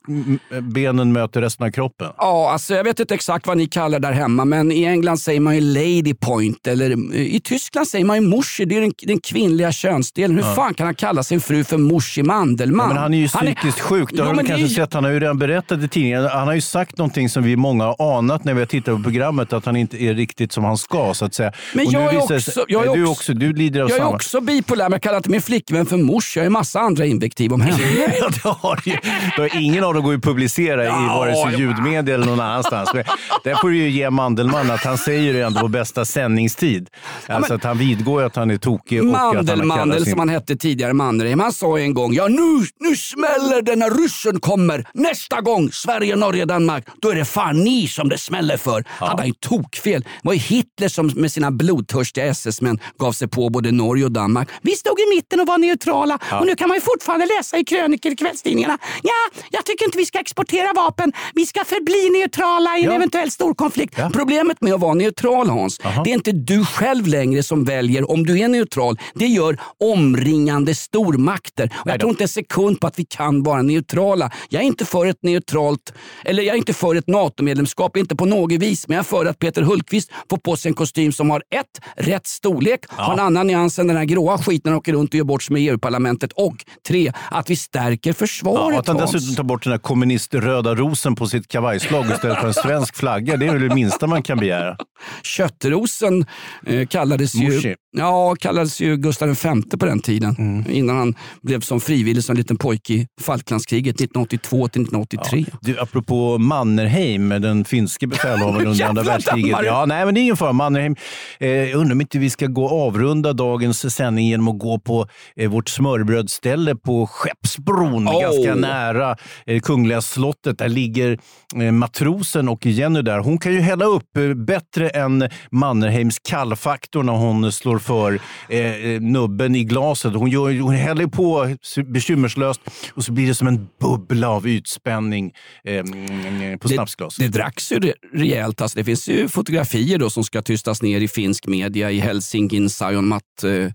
[0.61, 2.07] benen möter resten av kroppen.
[2.17, 5.39] Ja, alltså jag vet inte exakt vad ni kallar där hemma, men i England säger
[5.39, 6.67] man ju lady point.
[6.67, 10.35] Eller i Tyskland säger man ju morsi, det är den, den kvinnliga könsdelen.
[10.37, 12.87] Hur fan kan han kalla sin fru för morsi Mandelmann?
[12.87, 14.09] Ja, men han är ju psykiskt sjuk.
[14.11, 14.93] Det Ja, har du det är kanske ju- sett.
[14.93, 16.25] Han har ju redan berättat i tidningen.
[16.25, 19.03] Han har ju sagt någonting som vi många har anat när vi har tittat på
[19.03, 19.53] programmet.
[19.53, 21.51] Att han inte är riktigt som han ska, så att säga.
[21.73, 23.89] Men Och jag är det också- jag är du, är också- också, du lider av
[23.89, 24.15] Jag är samma.
[24.15, 26.35] också bipolär, men jag kallar inte min flickvän för mors.
[26.37, 27.38] Jag har ju massa andra invektiv.
[27.39, 27.79] Perspektiv om henne.
[28.19, 28.95] Ja, det har ju.
[29.35, 32.39] Det har ingen av dem går ju att publicera i vare sig ljudmedia eller någon
[32.39, 32.89] annanstans.
[32.93, 33.03] Men
[33.43, 36.89] där får du ju ge Mandelmann att han säger det ändå på bästa sändningstid.
[37.27, 40.05] Alltså att han vidgår att han är tokig kallat sin...
[40.05, 43.89] som han hette tidigare, Mannerheim, han sa en gång ja nu, nu smäller det när
[43.89, 44.87] ryssen kommer.
[44.93, 48.83] Nästa gång Sverige, Norge, Danmark, då är det fan ni som det smäller för.
[48.87, 50.01] Hade han ju tokfel.
[50.01, 54.11] Det var ju Hitler som med sina blodtörstiga SS-män gav sig på både Norge och
[54.11, 54.49] Danmark.
[54.61, 57.63] Vi stod i mitten och var neutrala och nu kan man ju fortfarande läsa i
[57.65, 58.77] krönikor i kvällstidningarna.
[59.03, 61.13] Ja, jag tycker inte vi ska exportera vapen.
[61.33, 62.95] Vi ska förbli neutrala i en Ja.
[62.95, 63.99] eventuell storkonflikt.
[64.13, 68.25] Problemet med att vara neutral Hans, det är inte du själv längre som väljer om
[68.25, 68.99] du är neutral.
[69.15, 71.73] Det gör omringande stormakter.
[71.85, 74.31] Och jag tror inte en sekund på att vi kan vara neutrala.
[74.49, 75.93] Jag är inte för ett neutralt,
[76.25, 78.87] eller jag är inte för ett NATO-medlemskap, inte på något vis.
[78.87, 81.65] Men jag är för att Peter Hultqvist får på sig en kostym som har ett,
[81.95, 85.15] rätt storlek, har en annan nyans än den här gråa skiten han åker runt och
[85.15, 86.31] gör bort sig med EU-parlamentet.
[86.35, 86.55] Och
[86.87, 91.15] tre, att vi stärker försvaret Ja, att han dessutom tar bort den här kommunist-röda rosen
[91.15, 93.37] på sitt kavajslag istället för en svensk flagga.
[93.37, 94.77] Det är väl det minsta man kan begära.
[95.23, 96.25] Köttrosen
[96.65, 97.75] eh, kallades, ju, Morsi.
[97.97, 99.37] Ja, kallades ju Gustav V
[99.79, 100.35] på den tiden.
[100.39, 100.65] Mm.
[100.71, 105.45] Innan han blev som frivillig som liten pojke i Falklandskriget 1982 till 1983.
[105.61, 109.59] Du, apropå Mannerheim, den finske befälhavaren under andra världskriget.
[109.65, 110.53] Ja, nej, men det är ingen fara.
[110.53, 110.95] Mannerheim.
[111.39, 115.49] Eh, undrar om inte vi ska gå avrunda dagens sändning genom att gå på eh,
[115.49, 118.21] vårt smörbrödställe på Skeppsbron, Oh.
[118.21, 119.15] ganska nära
[119.45, 120.57] eh, Kungliga slottet.
[120.57, 121.19] Där ligger
[121.55, 123.19] eh, matrosen och Jenny där.
[123.19, 128.59] Hon kan ju hälla upp eh, bättre än Mannerheims kallfaktor när hon slår för eh,
[128.59, 130.13] eh, nubben i glaset.
[130.13, 131.55] Hon, gör, hon häller på
[131.85, 132.61] bekymmerslöst
[132.93, 135.31] och så blir det som en bubbla av ytspänning
[135.63, 137.15] eh, mm, på snapsglas.
[137.15, 138.61] Det dracks ju re- rejält.
[138.61, 142.69] Alltså det finns ju fotografier då som ska tystas ner i finsk media i Helsingin,
[142.69, 143.43] Saijonmat.
[143.43, 143.71] Eh,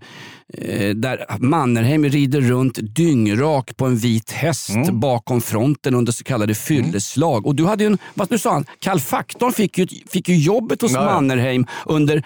[0.53, 4.99] eh, där Mannerheim rider runt dyngrak på en vit häst Mm.
[4.99, 7.45] bakom fronten under så kallade fylleslag.
[7.45, 10.81] Och du hade ju en, vad nu sa han, Karl fick ju, fick ju jobbet
[10.81, 11.05] hos ja.
[11.05, 12.23] Mannerheim under,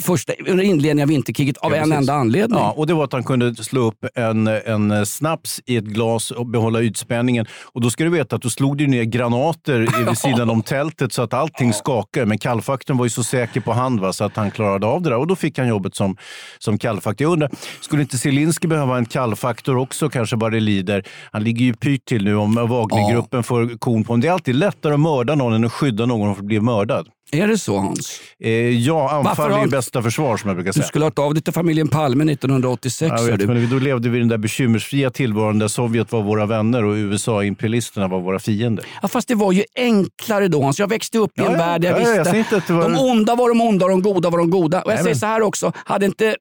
[0.00, 1.98] första, under inledningen av vinterkriget av Ja, en precis.
[1.98, 2.58] enda anledning.
[2.58, 6.30] Ja, och det var att han kunde slå upp en, en snaps i ett glas
[6.30, 7.46] och behålla ytspänningen.
[7.62, 11.12] Och då ska du veta att då slog det ner granater vid sidan om tältet
[11.12, 12.26] så att allting skakade.
[12.26, 15.10] Men kallfaktorn var ju så säker på hand va, så att han klarade av det
[15.10, 15.16] där.
[15.16, 16.16] Och då fick han jobbet som,
[16.58, 17.24] som kallfaktor.
[17.24, 17.50] Jag undrar,
[17.80, 21.04] skulle inte Zelensky behöva en kallfaktor också kanske bara det lider?
[21.30, 24.20] Han ligger ju pyrt till nu om Wagnergruppen får kon på honom.
[24.20, 27.08] Det är alltid lättare att mörda någon än att skydda någon från att bli mördad.
[27.36, 28.20] Är det så Hans?
[28.40, 30.84] Eh, ja, anfall är ju bästa försvar som jag brukar Du säga.
[30.84, 33.12] skulle ha hört av dig till familjen Palme 1986.
[33.16, 33.46] Jag vet, du.
[33.46, 36.94] men då levde vi i den där bekymmersfria tillvaron där Sovjet var våra vänner och
[36.94, 38.84] USA-imperialisterna var våra fiender.
[39.02, 40.78] Ja, fast det var ju enklare då Hans.
[40.78, 41.58] Jag växte upp i en ja.
[41.58, 43.84] värld där jag Ja, ja, jag visste inte att var- de onda var de onda
[43.86, 44.82] och de goda var de goda.
[44.82, 46.34] Och jag Nej, säger men- så här också, hade inte eh,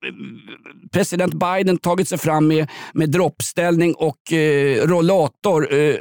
[0.93, 5.95] president Biden tagit sig fram med, med droppställning och eh, rollator eh,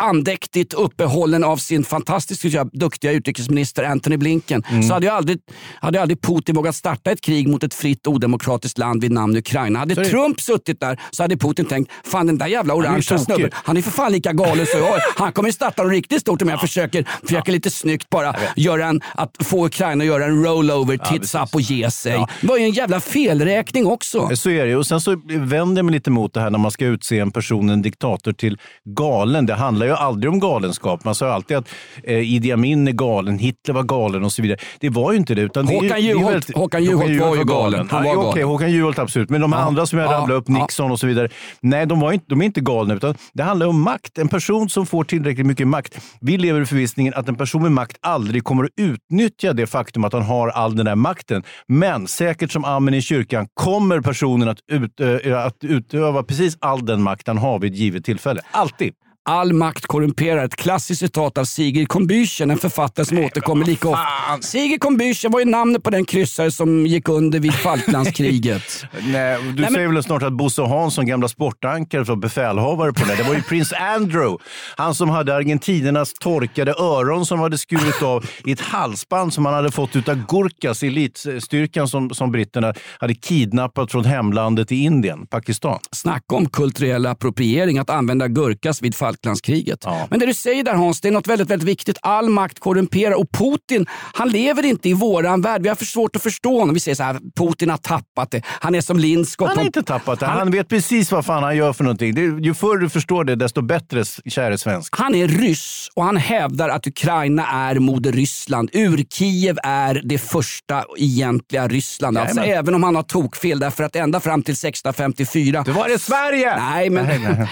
[0.00, 4.82] andäktigt uppehållen av sin fantastiskt jag, duktiga utrikesminister Anthony Blinken Mm.
[4.82, 5.38] så hade ju aldrig,
[5.80, 9.78] hade aldrig Putin vågat starta ett krig mot ett fritt odemokratiskt land vid namn Ukraina.
[9.78, 10.04] Hade det.
[10.04, 13.82] Trump suttit där så hade Putin tänkt, fan den där jävla orangea snubben, han är
[13.82, 14.98] för fan lika galen som jag.
[15.16, 18.86] Han kommer ju starta något riktigt stort om jag försöker, försöker lite snyggt bara göra
[18.86, 22.26] en, att få Ukraina att göra en rollover, tits up och ge sig.
[22.40, 24.30] Det var ju en jävla felräkning också.
[24.36, 24.76] Så är det.
[24.76, 27.30] Och sen så vänder jag mig lite mot det här när man ska utse en
[27.30, 29.46] person, en diktator, till galen.
[29.46, 31.04] Det handlar ju aldrig om galenskap.
[31.04, 31.68] Man sa alltid att
[32.04, 34.58] eh, Idi Amin är galen, Hitler var galen och så vidare.
[34.80, 35.42] Det var ju inte det.
[35.42, 37.88] Utan ju- Håkan det är Juholt- väldigt- Håkan Juholt var ju galen.
[37.90, 38.28] Han var ja.
[38.30, 39.30] Okej, Håkan Juholt absolut.
[39.30, 39.58] Men de Ja.
[39.58, 40.12] andra som jag Ja.
[40.12, 40.48] rabblade upp.
[40.48, 41.28] Nixon och så vidare.
[41.60, 42.94] Nej, de, var inte, de är inte galna.
[42.94, 44.18] Utan det handlar om makt.
[44.18, 45.98] En person som får tillräckligt mycket makt.
[46.20, 50.04] Vi lever i förvissningen att en person med makt aldrig kommer att utnyttja det faktum
[50.04, 51.42] att han har all den där makten.
[51.68, 56.86] Men säkert som amen i kyrkan kommer personen att, ut, äh, att utöva precis all
[56.86, 58.40] den makt han har vid ett givet tillfälle.
[58.50, 58.92] Alltid.
[59.30, 60.44] All makt korrumperar.
[60.44, 64.06] Ett klassiskt citat av Sigrid Combüchen, en författare som återkommer lika ofta.
[64.40, 68.84] Sigrid Combüchen var ju namnet på den kryssare som gick under vid Falklandskriget.
[69.12, 73.16] Nej, du säger väl snart att Bosse Hansson, gamla sportankare, var befälhavare på det.
[73.16, 74.44] Det var ju prins Andrew.
[74.76, 79.54] Han som hade argentinernas torkade öron som hade skurit av i ett halsband som han
[79.54, 85.78] hade fått utav Gurkhas, elitstyrkan som, som britterna hade kidnappat från hemlandet i Indien, Pakistan.
[85.92, 89.19] Snacka om kulturell appropriering, att använda gurkas vid Falklandskriget.
[89.20, 89.78] Falklandskriget.
[89.84, 90.06] Ja.
[90.10, 91.98] Men det du säger där Hans, det är något väldigt, väldigt viktigt.
[92.02, 95.62] All makt korrumperar och Putin, han lever inte i våran värld.
[95.62, 96.74] Vi har för svårt att förstå honom.
[96.74, 98.42] Vi säger så här, Putin har tappat det.
[98.46, 99.48] Han är som Lindskog.
[99.48, 100.26] Han har inte tappat det.
[100.26, 102.42] Han vet precis vad fan han gör för någonting.
[102.44, 104.94] Ju förr du förstår det, desto bättre, käre svensk.
[104.96, 108.70] Han är ryss och han hävdar att Ukraina är moder Ryssland.
[108.72, 112.18] Ur-Kiev är det första egentliga Ryssland.
[112.18, 115.98] Alltså, även om han har tokfel därför att ända fram till 1654 Det var det
[115.98, 116.56] Sverige!
[116.56, 117.48] Nej, men Nej, nej.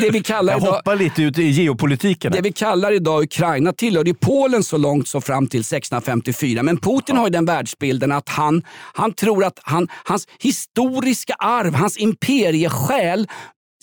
[0.06, 2.32] det vi kallar Jag idag hoppar lite ut i geopolitiken.
[2.32, 6.62] Det vi kallar idag Ukraina tillhörde Polen så långt så fram till 1654.
[6.62, 11.74] Men Putin har ju den världsbilden att han, han tror att han, hans historiska arv,
[11.74, 13.28] hans imperiesjäl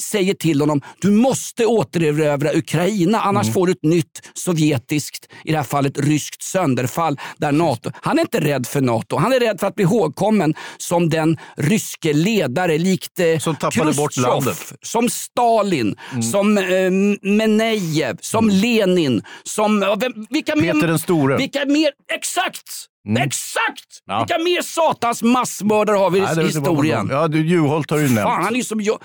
[0.01, 3.53] säger till honom du måste återerövra Ukraina annars Mm.
[3.53, 7.19] får du ett nytt sovjetiskt, i det här fallet ryskt sönderfall.
[7.37, 10.53] Där NATO, han är inte rädd för NATO, han är rädd för att bli ihågkommen
[10.77, 16.23] som den ryske ledare likt eh, Som Khrushchev, som Stalin, Mm.
[16.23, 16.91] som eh,
[17.31, 19.79] Menejev, som Lenin, som...
[19.99, 21.37] Vem, vilka mer, Peter den store.
[21.37, 21.91] Vilka mer...
[22.15, 22.63] Exakt!
[23.19, 23.87] Exakt!
[24.05, 24.19] Ja.
[24.19, 27.07] Vilka mer satans massmördare har vi i historien?
[27.11, 28.21] Ja, du, Juholt har du nämnt.
[28.21, 28.81] Fan, han är som...
[28.81, 28.99] jag-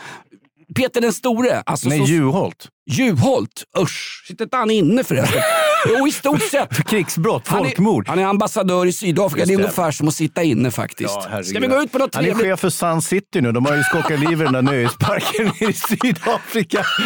[0.83, 1.63] Peter den store.
[1.67, 2.69] Alltså, Nej, så, Juholt.
[2.91, 3.65] Juholt.
[3.79, 5.43] Usch, sitter inte han inne förresten?
[5.89, 6.87] jo, i stort sett.
[6.89, 8.07] Krigsbrott, Han folkmord.
[8.07, 9.41] är, han är ambassadör i Sydafrika.
[9.41, 9.63] Just det är det.
[9.63, 11.19] ungefär som att sitta inne faktiskt.
[11.33, 11.43] Ja.
[11.43, 12.47] Ska vi gå ut på något Han är trevligt?
[12.51, 13.53] chef för Sun City nu.
[13.53, 16.85] De har ju skockat liv i den där nöjesparken i Sydafrika.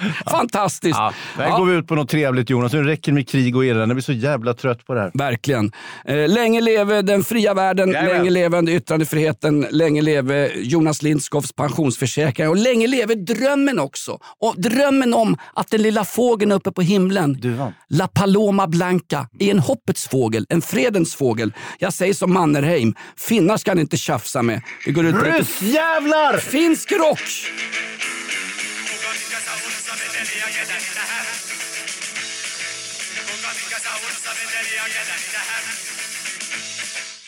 [0.30, 0.96] Fantastiskt.
[0.98, 1.58] Ja, där Ja.
[1.58, 2.72] går vi ut på något trevligt Jonas.
[2.72, 3.80] Nu räcker det med krig och elände.
[3.82, 5.10] Jag blir så jävla trött på det här.
[5.14, 5.72] Verkligen.
[6.04, 8.16] Eh, länge leve den fria världen, Jajamän.
[8.16, 14.18] länge leve yttrandefriheten, länge leve Jonas Lindskovs pensionsförsäkring och länge leve drömmen också.
[14.40, 17.72] Och drömmen om att den lilla fågeln uppe på himlen, Duvan.
[17.88, 21.52] La Paloma Blanca, är en hoppets fågel, en fredens fågel.
[21.78, 24.60] Jag säger som Mannerheim, finnar ska ni inte tjafsa med.
[24.84, 26.38] Det går ut på lite Ryssjävlar!
[26.38, 27.20] finsk rock!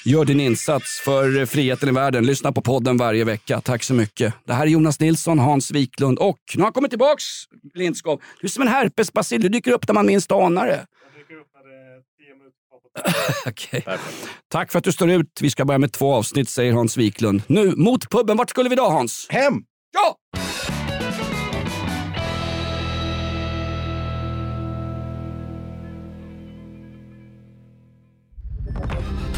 [0.04, 2.26] Gör din insats för friheten i världen.
[2.26, 3.60] Lyssna på podden varje vecka.
[3.60, 4.34] Tack så mycket.
[4.46, 7.24] Det här är Jonas Nilsson, Hans Wiklund och nu har han kommit tillbaks,
[7.74, 8.20] Lindskov.
[8.40, 9.42] Du är som en herpesbacill.
[9.42, 10.86] Du dyker upp när man minst anar det.
[13.46, 13.84] Okej.
[14.48, 15.38] Tack för att du står ut.
[15.40, 17.42] Vi ska börja med två avsnitt, säger Hans Wiklund.
[17.46, 18.36] Nu, mot puben.
[18.36, 19.26] Vart skulle vi då, Hans?
[19.30, 19.54] Hem!
[19.92, 20.16] Ja!